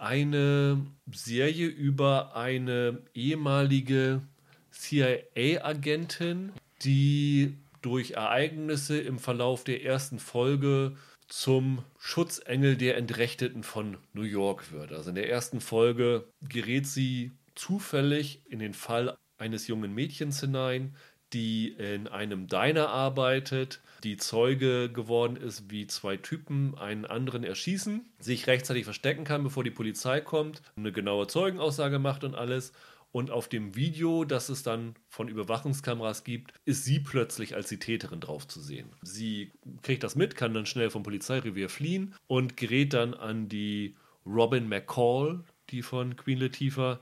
[0.03, 4.21] Eine Serie über eine ehemalige
[4.69, 6.51] CIA-Agentin,
[6.83, 10.97] die durch Ereignisse im Verlauf der ersten Folge
[11.29, 14.91] zum Schutzengel der Entrechteten von New York wird.
[14.91, 20.97] Also in der ersten Folge gerät sie zufällig in den Fall eines jungen Mädchens hinein,
[21.33, 28.05] die in einem Diner arbeitet, die Zeuge geworden ist, wie zwei Typen einen anderen erschießen,
[28.19, 32.73] sich rechtzeitig verstecken kann, bevor die Polizei kommt, eine genaue Zeugenaussage macht und alles.
[33.11, 37.77] Und auf dem Video, das es dann von Überwachungskameras gibt, ist sie plötzlich als die
[37.77, 38.89] Täterin drauf zu sehen.
[39.03, 39.51] Sie
[39.83, 44.67] kriegt das mit, kann dann schnell vom Polizeirevier fliehen und gerät dann an die Robin
[44.67, 46.99] McCall, die von Queen Latifah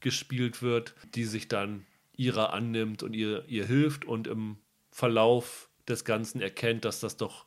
[0.00, 1.86] gespielt wird, die sich dann
[2.16, 4.56] ihrer annimmt und ihr, ihr hilft und im
[4.90, 7.46] Verlauf des Ganzen erkennt, dass das doch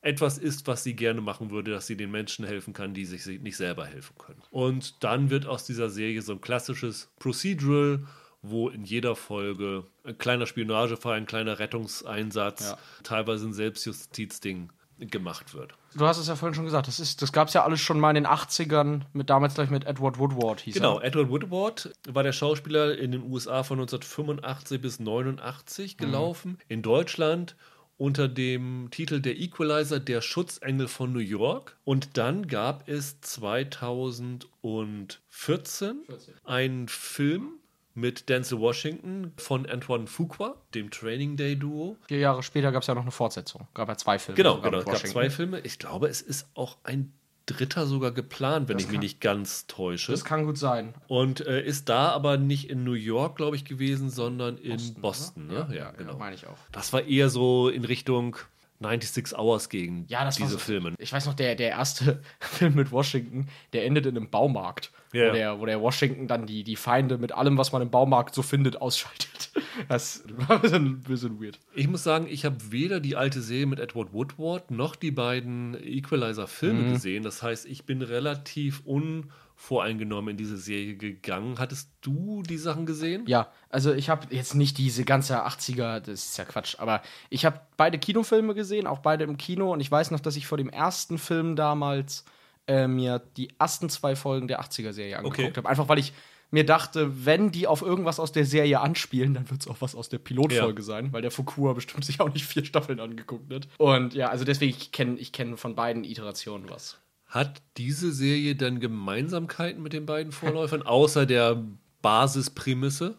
[0.00, 3.26] etwas ist, was sie gerne machen würde, dass sie den Menschen helfen kann, die sich
[3.40, 4.42] nicht selber helfen können.
[4.50, 8.06] Und dann wird aus dieser Serie so ein klassisches Procedural,
[8.40, 12.78] wo in jeder Folge ein kleiner Spionagefall, ein kleiner Rettungseinsatz, ja.
[13.02, 15.74] teilweise ein Selbstjustizding gemacht wird.
[15.94, 18.10] Du hast es ja vorhin schon gesagt, das, das gab es ja alles schon mal
[18.10, 21.06] in den 80ern, mit damals gleich mit Edward Woodward hieß Genau, er.
[21.06, 25.98] Edward Woodward war der Schauspieler in den USA von 1985 bis 89 mhm.
[25.98, 26.50] gelaufen.
[26.52, 26.58] Mhm.
[26.68, 27.56] In Deutschland
[27.98, 31.76] unter dem Titel Der Equalizer, der Schutzengel von New York.
[31.84, 36.02] Und dann gab es 2014 14.
[36.44, 37.58] einen Film
[37.98, 41.96] mit Denzel Washington von Antoine Fuqua, dem Training Day Duo.
[42.06, 43.66] Vier Jahre später gab es ja noch eine Fortsetzung.
[43.74, 44.36] Gab ja zwei Filme.
[44.36, 44.78] Genau, genau.
[44.78, 45.60] Es gab zwei Filme.
[45.60, 47.12] Ich glaube, es ist auch ein
[47.46, 50.12] dritter sogar geplant, wenn das ich mich nicht ganz täusche.
[50.12, 50.94] Das kann gut sein.
[51.08, 55.00] Und äh, ist da aber nicht in New York, glaube ich, gewesen, sondern in Boston.
[55.00, 55.68] Boston ne?
[55.70, 56.12] ja, ja, genau.
[56.12, 56.58] Ja, meine ich auch.
[56.72, 58.36] Das war eher so in Richtung
[58.80, 60.94] 96 Hours gegen ja, diese so, Filme.
[60.98, 64.92] Ich weiß noch, der, der erste Film mit Washington, der endet in einem Baumarkt.
[65.14, 65.30] Yeah.
[65.30, 68.34] Wo, der, wo der Washington dann die, die Feinde mit allem, was man im Baumarkt
[68.34, 69.50] so findet, ausschaltet.
[69.88, 71.60] Das war ein bisschen, ein bisschen weird.
[71.72, 75.76] Ich muss sagen, ich habe weder die alte Serie mit Edward Woodward noch die beiden
[75.80, 76.92] Equalizer-Filme mhm.
[76.94, 77.22] gesehen.
[77.22, 79.30] Das heißt, ich bin relativ un
[79.60, 81.58] voreingenommen in diese Serie gegangen.
[81.58, 83.24] Hattest du die Sachen gesehen?
[83.26, 87.44] Ja, also ich habe jetzt nicht diese ganze 80er, das ist ja Quatsch, aber ich
[87.44, 90.58] habe beide Kinofilme gesehen, auch beide im Kino und ich weiß noch, dass ich vor
[90.58, 92.24] dem ersten Film damals
[92.68, 95.56] äh, mir die ersten zwei Folgen der 80er-Serie angeguckt okay.
[95.56, 95.68] habe.
[95.68, 96.12] Einfach weil ich
[96.52, 99.96] mir dachte, wenn die auf irgendwas aus der Serie anspielen, dann wird es auch was
[99.96, 100.86] aus der Pilotfolge ja.
[100.86, 103.66] sein, weil der Fukua bestimmt sich auch nicht vier Staffeln angeguckt hat.
[103.76, 106.98] Und ja, also deswegen, ich kenne ich kenn von beiden Iterationen was.
[107.28, 111.62] Hat diese Serie dann Gemeinsamkeiten mit den beiden Vorläufern, außer der
[112.00, 113.16] Basisprämisse?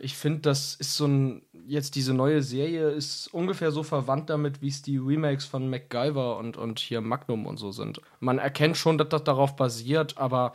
[0.00, 1.42] Ich finde, das ist so ein.
[1.66, 6.38] Jetzt diese neue Serie ist ungefähr so verwandt damit, wie es die Remakes von MacGyver
[6.38, 8.00] und, und hier Magnum und so sind.
[8.18, 10.52] Man erkennt schon, dass das darauf basiert, aber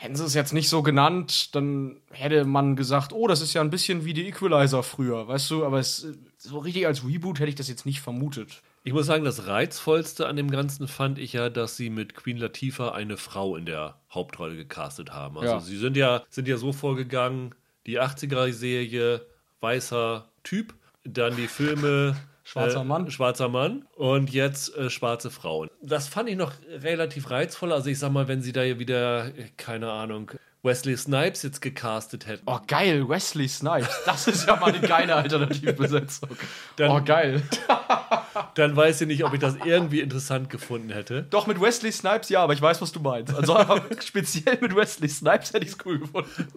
[0.00, 3.60] hätten sie es jetzt nicht so genannt, dann hätte man gesagt, oh, das ist ja
[3.60, 5.64] ein bisschen wie die Equalizer früher, weißt du?
[5.64, 6.06] Aber es,
[6.38, 8.62] so richtig als Reboot hätte ich das jetzt nicht vermutet.
[8.82, 12.38] Ich muss sagen, das Reizvollste an dem Ganzen fand ich ja, dass sie mit Queen
[12.38, 15.36] Latifah eine Frau in der Hauptrolle gecastet haben.
[15.36, 15.60] Also ja.
[15.60, 17.54] sie sind ja, sind ja so vorgegangen,
[17.86, 19.26] die 80er-Serie,
[19.60, 20.74] weißer Typ,
[21.04, 23.06] dann die Filme Schwarzer Mann.
[23.06, 25.68] Äh, schwarzer Mann und jetzt äh, schwarze Frauen.
[25.82, 27.72] Das fand ich noch relativ reizvoll.
[27.72, 32.42] Also ich sag mal, wenn sie da wieder, keine Ahnung, Wesley Snipes jetzt gecastet hätten.
[32.46, 34.02] Oh, geil, Wesley Snipes.
[34.04, 36.30] Das ist ja mal eine geile Alternativbesetzung.
[36.76, 37.42] Dann, oh, geil.
[38.54, 41.26] dann weiß ich nicht, ob ich das irgendwie interessant gefunden hätte.
[41.30, 43.34] Doch, mit Wesley Snipes ja, aber ich weiß, was du meinst.
[43.34, 43.56] Also
[44.04, 46.48] speziell mit Wesley Snipes hätte ich es cool gefunden.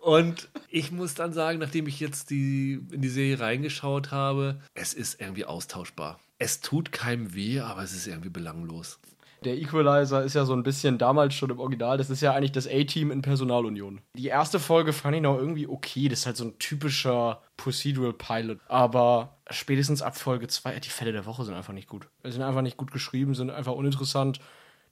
[0.00, 4.94] Und ich muss dann sagen, nachdem ich jetzt die, in die Serie reingeschaut habe, es
[4.94, 6.18] ist irgendwie austauschbar.
[6.38, 8.98] Es tut keinem weh, aber es ist irgendwie belanglos.
[9.44, 11.96] Der Equalizer ist ja so ein bisschen damals schon im Original.
[11.96, 14.00] Das ist ja eigentlich das A-Team in Personalunion.
[14.16, 16.08] Die erste Folge fand ich noch irgendwie okay.
[16.08, 18.58] Das ist halt so ein typischer Procedural Pilot.
[18.68, 22.08] Aber spätestens ab Folge 2, die Fälle der Woche sind einfach nicht gut.
[22.22, 24.40] Sie sind einfach nicht gut geschrieben, sind einfach uninteressant.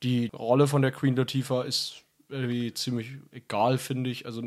[0.02, 4.26] Die Rolle von der Queen Latifah ist irgendwie ziemlich egal, finde ich.
[4.26, 4.42] Also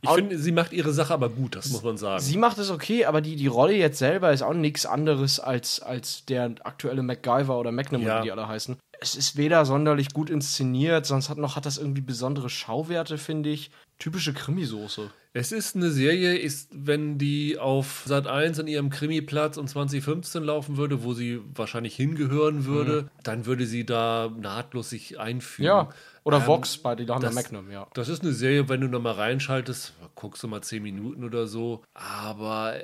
[0.00, 2.22] ich finde, sie macht ihre Sache aber gut, das muss man sagen.
[2.22, 5.80] Sie macht es okay, aber die, die Rolle jetzt selber ist auch nichts anderes als,
[5.80, 8.22] als der aktuelle MacGyver oder McNamara, ja.
[8.22, 8.76] die alle heißen.
[9.00, 13.50] Es ist weder sonderlich gut inszeniert, sonst hat noch hat das irgendwie besondere Schauwerte, finde
[13.50, 13.70] ich.
[13.98, 15.10] Typische Krimisoße.
[15.32, 20.42] Es ist eine Serie, ist, wenn die auf Sat 1 an ihrem Krimiplatz um 2015
[20.42, 23.08] laufen würde, wo sie wahrscheinlich hingehören würde, mhm.
[23.22, 25.66] dann würde sie da nahtlos sich einfügen.
[25.66, 25.90] Ja,
[26.24, 27.86] oder ähm, Vox bei haben Magnum, ja.
[27.94, 31.82] Das ist eine Serie, wenn du nochmal reinschaltest, guckst du mal 10 Minuten oder so.
[31.94, 32.82] Aber äh,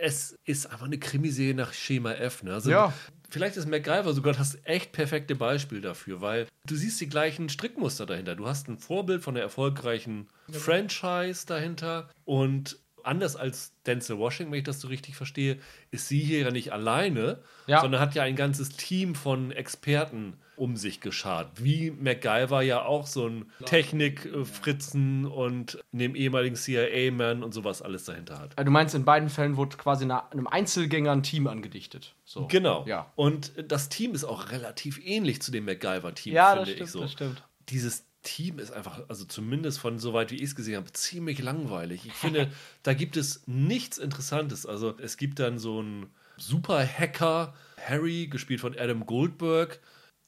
[0.00, 2.42] es ist einfach eine Krimiserie nach Schema F.
[2.42, 2.54] Ne?
[2.54, 2.92] Also ja.
[3.36, 8.06] Vielleicht ist MacGyver sogar das echt perfekte Beispiel dafür, weil du siehst die gleichen Strickmuster
[8.06, 8.34] dahinter.
[8.34, 14.58] Du hast ein Vorbild von der erfolgreichen Franchise dahinter und anders als Denzel Washington, wenn
[14.58, 15.58] ich das so richtig verstehe,
[15.90, 17.80] ist sie hier ja nicht alleine, Ja.
[17.80, 21.50] sondern hat ja ein ganzes Team von Experten um sich geschart.
[21.62, 28.38] Wie MacGyver ja auch so ein Technik-Fritzen und neben ehemaligen CIA-Man und sowas alles dahinter
[28.38, 28.58] hat.
[28.58, 32.14] Äh, Du meinst, in beiden Fällen wurde quasi einem Einzelgänger ein Team angedichtet.
[32.24, 32.46] So.
[32.46, 32.84] Genau.
[32.86, 33.12] Ja.
[33.16, 36.90] Und das Team ist auch relativ ähnlich zu dem MacGyver-Team, Ja, finde das stimmt, ich
[36.92, 37.00] so.
[37.00, 37.42] das stimmt.
[37.68, 42.04] Dieses Team ist einfach, also zumindest von soweit wie ich es gesehen habe, ziemlich langweilig.
[42.04, 42.50] Ich finde,
[42.82, 44.66] da gibt es nichts Interessantes.
[44.66, 46.06] Also es gibt dann so einen
[46.36, 49.80] Super-Hacker, Harry, gespielt von Adam Goldberg,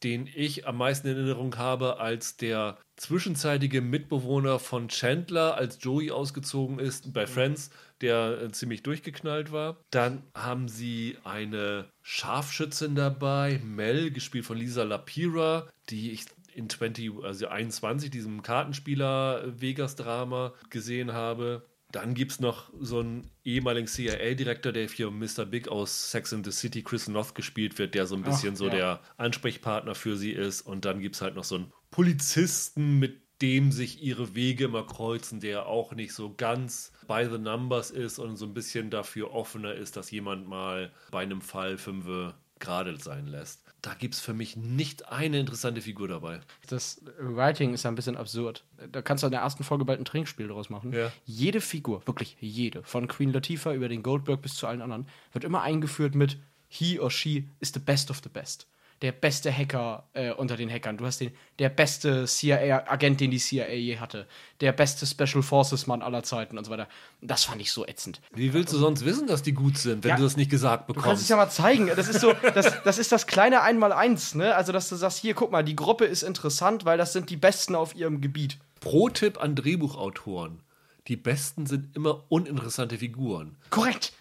[0.03, 6.11] den ich am meisten in Erinnerung habe als der zwischenzeitige Mitbewohner von Chandler, als Joey
[6.11, 7.71] ausgezogen ist bei Friends,
[8.01, 9.77] der äh, ziemlich durchgeknallt war.
[9.91, 16.27] Dann haben sie eine Scharfschützin dabei, Mel, gespielt von Lisa Lapira, die ich
[16.59, 21.65] in 20, also 21, diesem Kartenspieler-Vegas-Drama gesehen habe.
[21.91, 25.47] Dann gibt es noch so einen ehemaligen CIA-Direktor, der für Mr.
[25.47, 28.67] Big aus Sex and the City, Chris Noth, gespielt wird, der so ein bisschen so
[28.67, 28.71] ja.
[28.71, 30.61] der Ansprechpartner für sie ist.
[30.61, 34.85] Und dann gibt es halt noch so einen Polizisten, mit dem sich ihre Wege immer
[34.85, 39.33] kreuzen, der auch nicht so ganz by the numbers ist und so ein bisschen dafür
[39.33, 43.65] offener ist, dass jemand mal bei einem Fall fünfe gerade sein lässt.
[43.81, 46.41] Da gibt es für mich nicht eine interessante Figur dabei.
[46.67, 48.65] Das Writing ist ein bisschen absurd.
[48.91, 50.93] Da kannst du in der ersten Folge bald ein Trinkspiel draus machen.
[50.93, 51.13] Ja.
[51.25, 55.45] Jede Figur, wirklich jede, von Queen Latifah über den Goldberg bis zu allen anderen, wird
[55.45, 58.67] immer eingeführt mit He or she is the best of the best.
[59.01, 60.97] Der beste Hacker äh, unter den Hackern.
[60.97, 61.31] Du hast den
[61.61, 64.27] der beste CIA-Agent, den die CIA je hatte.
[64.61, 66.89] Der beste Special Forces-Mann aller Zeiten und so weiter.
[67.21, 68.21] Das fand ich so ätzend.
[68.35, 70.89] Wie willst du sonst wissen, dass die gut sind, wenn Ja, du das nicht gesagt
[70.89, 71.31] Du kannst es bekommst?
[71.31, 71.87] ja mal zeigen.
[71.95, 74.55] Das ist so, das, das ist das kleine Einmaleins, ne?
[74.57, 77.37] Also, dass du sagst, hier, guck mal, die Gruppe ist interessant, weil das sind die
[77.37, 78.59] Besten auf ihrem Gebiet.
[78.81, 80.61] Pro-Tipp an Drehbuchautoren.
[81.07, 83.57] Die besten sind immer uninteressante Figuren.
[83.71, 84.13] Korrekt.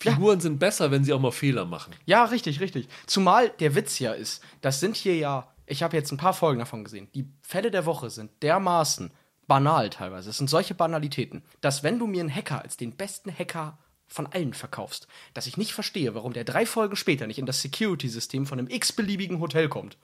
[0.00, 1.92] Figuren sind besser, wenn sie auch mal Fehler machen.
[2.06, 2.88] Ja, richtig, richtig.
[3.06, 6.60] Zumal der Witz ja ist, das sind hier ja, ich habe jetzt ein paar Folgen
[6.60, 9.10] davon gesehen, die Fälle der Woche sind dermaßen
[9.46, 10.30] banal teilweise.
[10.30, 13.78] Es sind solche Banalitäten, dass wenn du mir einen Hacker als den besten Hacker
[14.10, 17.60] von allen verkaufst, dass ich nicht verstehe, warum der drei Folgen später nicht in das
[17.60, 19.98] Security-System von einem x-beliebigen Hotel kommt.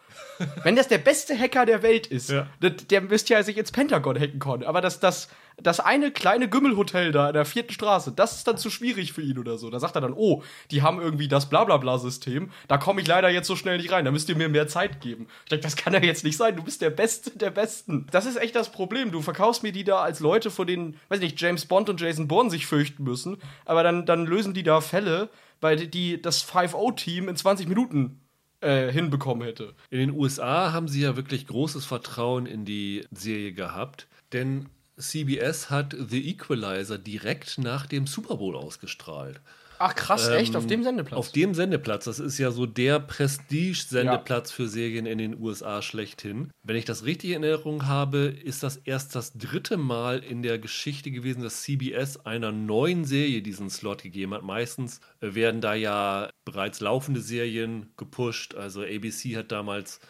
[0.62, 2.46] wenn das der beste Hacker der Welt ist, Ja.
[2.60, 4.64] der, der müsste ja sich ins Pentagon hacken können.
[4.64, 8.58] Aber das, das, das eine kleine Gümmelhotel da in der vierten Straße, das ist dann
[8.58, 9.70] zu schwierig für ihn oder so.
[9.70, 13.46] Da sagt er dann, oh, die haben irgendwie das Blablabla-System, da komme ich leider jetzt
[13.46, 15.28] so schnell nicht rein, da müsst ihr mir mehr Zeit geben.
[15.44, 18.06] Ich denke, das kann ja jetzt nicht sein, du bist der Beste der Besten.
[18.10, 19.10] Das ist echt das Problem.
[19.10, 22.28] Du verkaufst mir die da als Leute, vor denen, weiß nicht, James Bond und Jason
[22.28, 25.30] Bourne sich fürchten müssen, aber dann, dann lösen die da Fälle,
[25.60, 28.20] weil die, das 5-0-Team in 20 Minuten
[28.60, 29.74] äh, hinbekommen hätte.
[29.90, 35.70] In den USA haben sie ja wirklich großes Vertrauen in die Serie gehabt, denn CBS
[35.70, 39.40] hat The Equalizer direkt nach dem Super Bowl ausgestrahlt.
[39.78, 40.56] Ach krass, echt?
[40.56, 41.18] Auf dem Sendeplatz?
[41.18, 42.04] Auf dem Sendeplatz.
[42.04, 46.50] Das ist ja so der Prestige-Sendeplatz für Serien in den USA schlechthin.
[46.62, 50.58] Wenn ich das richtig in Erinnerung habe, ist das erst das dritte Mal in der
[50.58, 54.42] Geschichte gewesen, dass CBS einer neuen Serie diesen Slot gegeben hat.
[54.42, 58.54] Meistens äh, werden da ja bereits laufende Serien gepusht.
[58.54, 60.00] Also ABC hat damals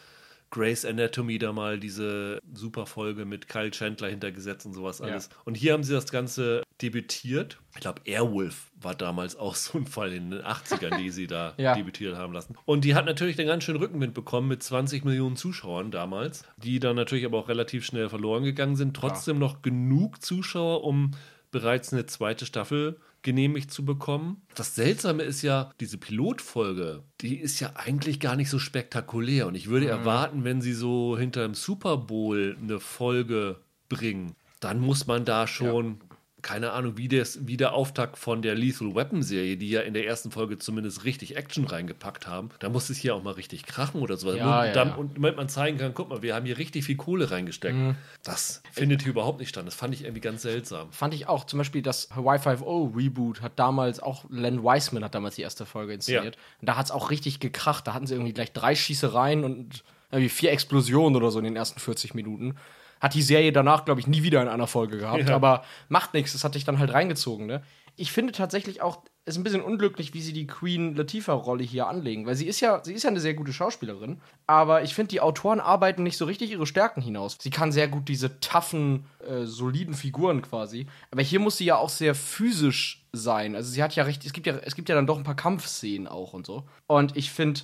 [0.55, 5.29] Grey's Anatomy da mal diese super Folge mit Kyle Chandler hintergesetzt und sowas alles.
[5.45, 7.59] Und hier haben sie das Ganze debütiert.
[7.75, 11.55] Ich glaube, Airwolf war damals auch so ein Fall in den 80ern, die sie da
[11.59, 11.75] Ja.
[11.75, 12.55] debütiert haben lassen.
[12.67, 16.79] Und die hat natürlich den ganz schönen Rückenwind bekommen mit 20 Millionen Zuschauern damals, die
[16.79, 18.95] dann natürlich aber auch relativ schnell verloren gegangen sind.
[18.97, 21.11] Trotzdem noch genug Zuschauer, um
[21.51, 24.43] bereits eine zweite Staffel genehmigt zu bekommen.
[24.55, 29.49] Das Seltsame ist ja, diese Pilotfolge, die ist ja eigentlich gar nicht so spektakulär.
[29.49, 33.57] Und ich würde erwarten, wenn sie so hinter dem Super Bowl eine Folge
[33.89, 36.01] bringen, dann muss man da schon,
[36.45, 39.95] keine Ahnung, wie, das, wie der Auftakt von der Lethal Weapon Serie, die ja in
[39.95, 43.65] der ersten Folge zumindest richtig Action reingepackt haben, da muss es hier auch mal richtig
[43.65, 44.29] krachen oder so.
[44.29, 44.95] Ja, und, ja, dann, ja.
[44.95, 47.75] und damit man zeigen kann, guck mal, wir haben hier richtig viel Kohle reingesteckt.
[47.75, 47.97] Mhm.
[48.23, 49.67] Das findet hier überhaupt nicht statt.
[49.67, 50.93] Das fand ich irgendwie ganz seltsam.
[50.93, 51.45] Fand ich auch.
[51.45, 55.65] Zum Beispiel das Hawaii 5.0 Reboot hat damals auch, Len Wiseman hat damals die erste
[55.65, 56.37] Folge inszeniert.
[56.61, 57.87] Und da hat es auch richtig gekracht.
[57.87, 61.57] Da hatten sie irgendwie gleich drei Schießereien und irgendwie vier Explosionen oder so in den
[61.57, 62.57] ersten 40 Minuten.
[63.05, 65.29] Hat die Serie danach, glaube ich, nie wieder in einer Folge gehabt.
[65.29, 65.35] Ja.
[65.35, 67.63] Aber macht nichts, das hat dich dann halt reingezogen, ne?
[67.97, 71.87] Ich finde tatsächlich auch, es ist ein bisschen unglücklich, wie sie die Queen Latifah-Rolle hier
[71.87, 72.25] anlegen.
[72.25, 74.23] Weil sie ist ja, sie ist ja eine sehr gute Schauspielerin.
[74.47, 77.37] Aber ich finde, die Autoren arbeiten nicht so richtig ihre Stärken hinaus.
[77.39, 80.87] Sie kann sehr gut diese toughen, äh, soliden Figuren quasi.
[81.11, 83.55] Aber hier muss sie ja auch sehr physisch sein.
[83.55, 85.37] Also sie hat ja recht, es gibt ja, es gibt ja dann doch ein paar
[85.37, 86.65] Kampfszenen auch und so.
[86.87, 87.61] Und ich finde,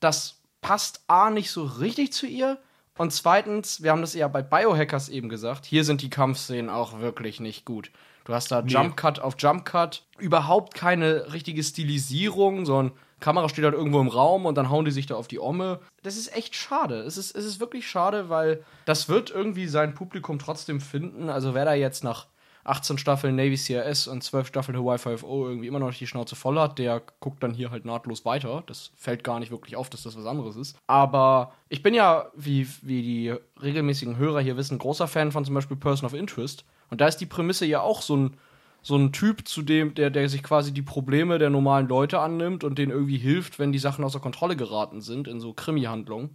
[0.00, 2.58] das passt A nicht so richtig zu ihr.
[2.98, 7.00] Und zweitens, wir haben das ja bei Biohackers eben gesagt, hier sind die Kampfszenen auch
[7.00, 7.90] wirklich nicht gut.
[8.24, 13.64] Du hast da Jump Cut auf Jump Cut, überhaupt keine richtige Stilisierung, sondern Kamera steht
[13.64, 15.80] halt irgendwo im Raum und dann hauen die sich da auf die Omme.
[16.02, 17.00] Das ist echt schade.
[17.00, 21.30] Es ist, es ist wirklich schade, weil das wird irgendwie sein Publikum trotzdem finden.
[21.30, 22.26] Also wer da jetzt nach
[22.68, 26.58] 18 Staffeln Navy CRS und 12 Staffeln Hawaii 5 irgendwie immer noch die Schnauze voll
[26.58, 28.62] hat, der guckt dann hier halt nahtlos weiter.
[28.66, 30.76] Das fällt gar nicht wirklich auf, dass das was anderes ist.
[30.86, 35.54] Aber ich bin ja, wie, wie die regelmäßigen Hörer hier wissen, großer Fan von zum
[35.54, 36.64] Beispiel Person of Interest.
[36.90, 38.36] Und da ist die Prämisse ja auch so ein
[38.80, 42.64] so ein Typ, zu dem, der, der sich quasi die Probleme der normalen Leute annimmt
[42.64, 46.30] und denen irgendwie hilft, wenn die Sachen außer Kontrolle geraten sind in so Krimi-Handlungen.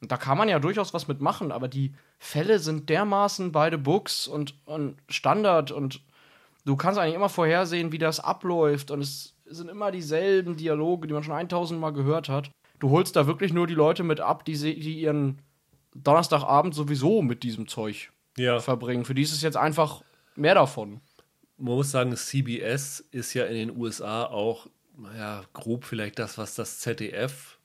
[0.00, 4.28] Und da kann man ja durchaus was mitmachen, aber die Fälle sind dermaßen beide Books
[4.28, 6.02] und, und Standard und
[6.64, 11.14] du kannst eigentlich immer vorhersehen, wie das abläuft und es sind immer dieselben Dialoge, die
[11.14, 12.50] man schon 1000 Mal gehört hat.
[12.78, 15.40] Du holst da wirklich nur die Leute mit ab, die, die ihren
[15.94, 18.60] Donnerstagabend sowieso mit diesem Zeug ja.
[18.60, 19.04] verbringen.
[19.04, 20.02] Für die ist es jetzt einfach
[20.36, 21.00] mehr davon
[21.58, 26.54] man muss sagen, CBS ist ja in den USA auch, naja, grob vielleicht das, was
[26.54, 27.57] das ZDF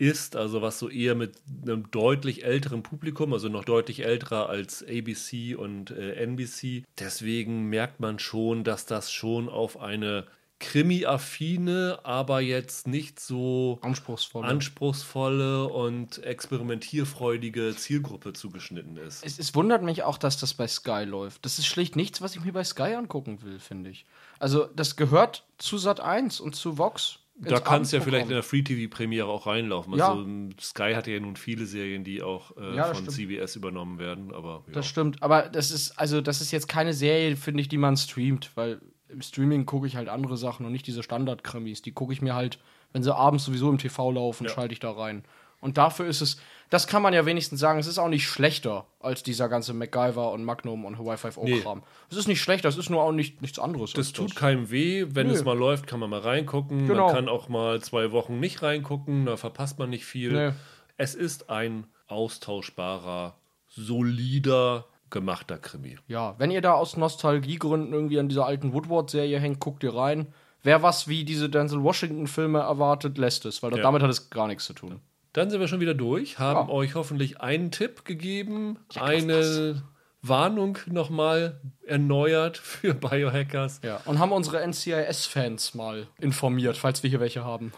[0.00, 4.82] ist, also was so eher mit einem deutlich älteren Publikum, also noch deutlich älterer als
[4.82, 6.84] ABC und äh, NBC.
[6.98, 10.26] Deswegen merkt man schon, dass das schon auf eine
[10.58, 14.46] Krimi-affine, aber jetzt nicht so anspruchsvolle.
[14.46, 19.24] anspruchsvolle und experimentierfreudige Zielgruppe zugeschnitten ist.
[19.24, 21.44] Es, es, wundert mich auch, dass das bei Sky läuft.
[21.44, 24.04] Das ist schlicht nichts, was ich mir bei Sky angucken will, finde ich.
[24.38, 27.19] Also, das gehört zu Sat 1 und zu Vox.
[27.42, 29.96] Da kann es ja vielleicht in der Free-TV-Premiere auch reinlaufen.
[29.96, 30.10] Ja.
[30.10, 30.26] Also
[30.60, 33.12] Sky hat ja nun viele Serien, die auch äh, ja, von stimmt.
[33.12, 34.32] CBS übernommen werden.
[34.34, 34.72] Aber, ja.
[34.74, 37.96] Das stimmt, aber das ist, also das ist jetzt keine Serie, finde ich, die man
[37.96, 41.82] streamt, weil im Streaming gucke ich halt andere Sachen und nicht diese Standard-Krimis.
[41.82, 42.58] Die gucke ich mir halt,
[42.92, 45.24] wenn sie abends sowieso im TV laufen, schalte ich da rein.
[45.60, 46.38] Und dafür ist es,
[46.70, 50.30] das kann man ja wenigstens sagen, es ist auch nicht schlechter als dieser ganze MacGyver
[50.32, 51.78] und Magnum und Hawaii 5 O Kram.
[51.78, 51.84] Nee.
[52.10, 53.92] Es ist nicht schlechter, es ist nur auch nicht, nichts anderes.
[53.92, 54.36] Das tut das.
[54.36, 55.34] keinem weh, wenn nee.
[55.34, 56.86] es mal läuft, kann man mal reingucken.
[56.86, 57.06] Genau.
[57.06, 60.32] Man kann auch mal zwei Wochen nicht reingucken, da verpasst man nicht viel.
[60.32, 60.54] Nee.
[60.96, 63.34] Es ist ein austauschbarer,
[63.66, 65.96] solider gemachter Krimi.
[66.06, 70.28] Ja, wenn ihr da aus Nostalgiegründen irgendwie an dieser alten Woodward-Serie hängt, guckt ihr rein.
[70.62, 73.82] Wer was wie diese Denzel Washington-Filme erwartet, lässt es, weil ja.
[73.82, 75.00] damit hat es gar nichts zu tun.
[75.32, 76.74] Dann sind wir schon wieder durch, haben ja.
[76.74, 79.82] euch hoffentlich einen Tipp gegeben, ja, eine
[80.22, 83.80] Warnung nochmal erneuert für Biohackers.
[83.84, 87.72] Ja, und haben unsere NCIS-Fans mal informiert, falls wir hier welche haben.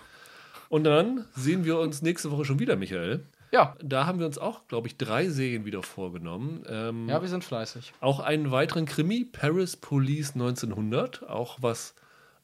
[0.69, 3.27] Und dann sehen wir uns nächste Woche schon wieder, Michael.
[3.53, 3.77] Ja.
[3.83, 6.65] Da haben wir uns auch, glaube ich, drei Serien wieder vorgenommen.
[6.67, 7.93] Ähm, ja, wir sind fleißig.
[8.01, 11.95] Auch einen weiteren Krimi, Paris Police 1900, auch was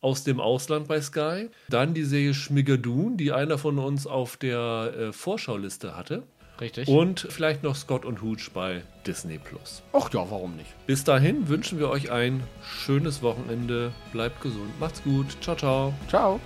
[0.01, 1.49] aus dem Ausland bei Sky.
[1.69, 6.23] Dann die Serie Schmigadoon, die einer von uns auf der äh, Vorschauliste hatte.
[6.61, 6.89] Richtig.
[6.89, 9.83] Und vielleicht noch Scott und Hooch bei Disney Plus.
[9.93, 10.75] Ach ja, warum nicht?
[10.87, 13.93] Bis dahin wünschen wir euch ein schönes Wochenende.
[14.13, 14.79] Bleibt gesund.
[14.81, 15.37] Macht's gut.
[15.41, 15.95] Ciao, ciao.
[16.09, 16.41] Ciao.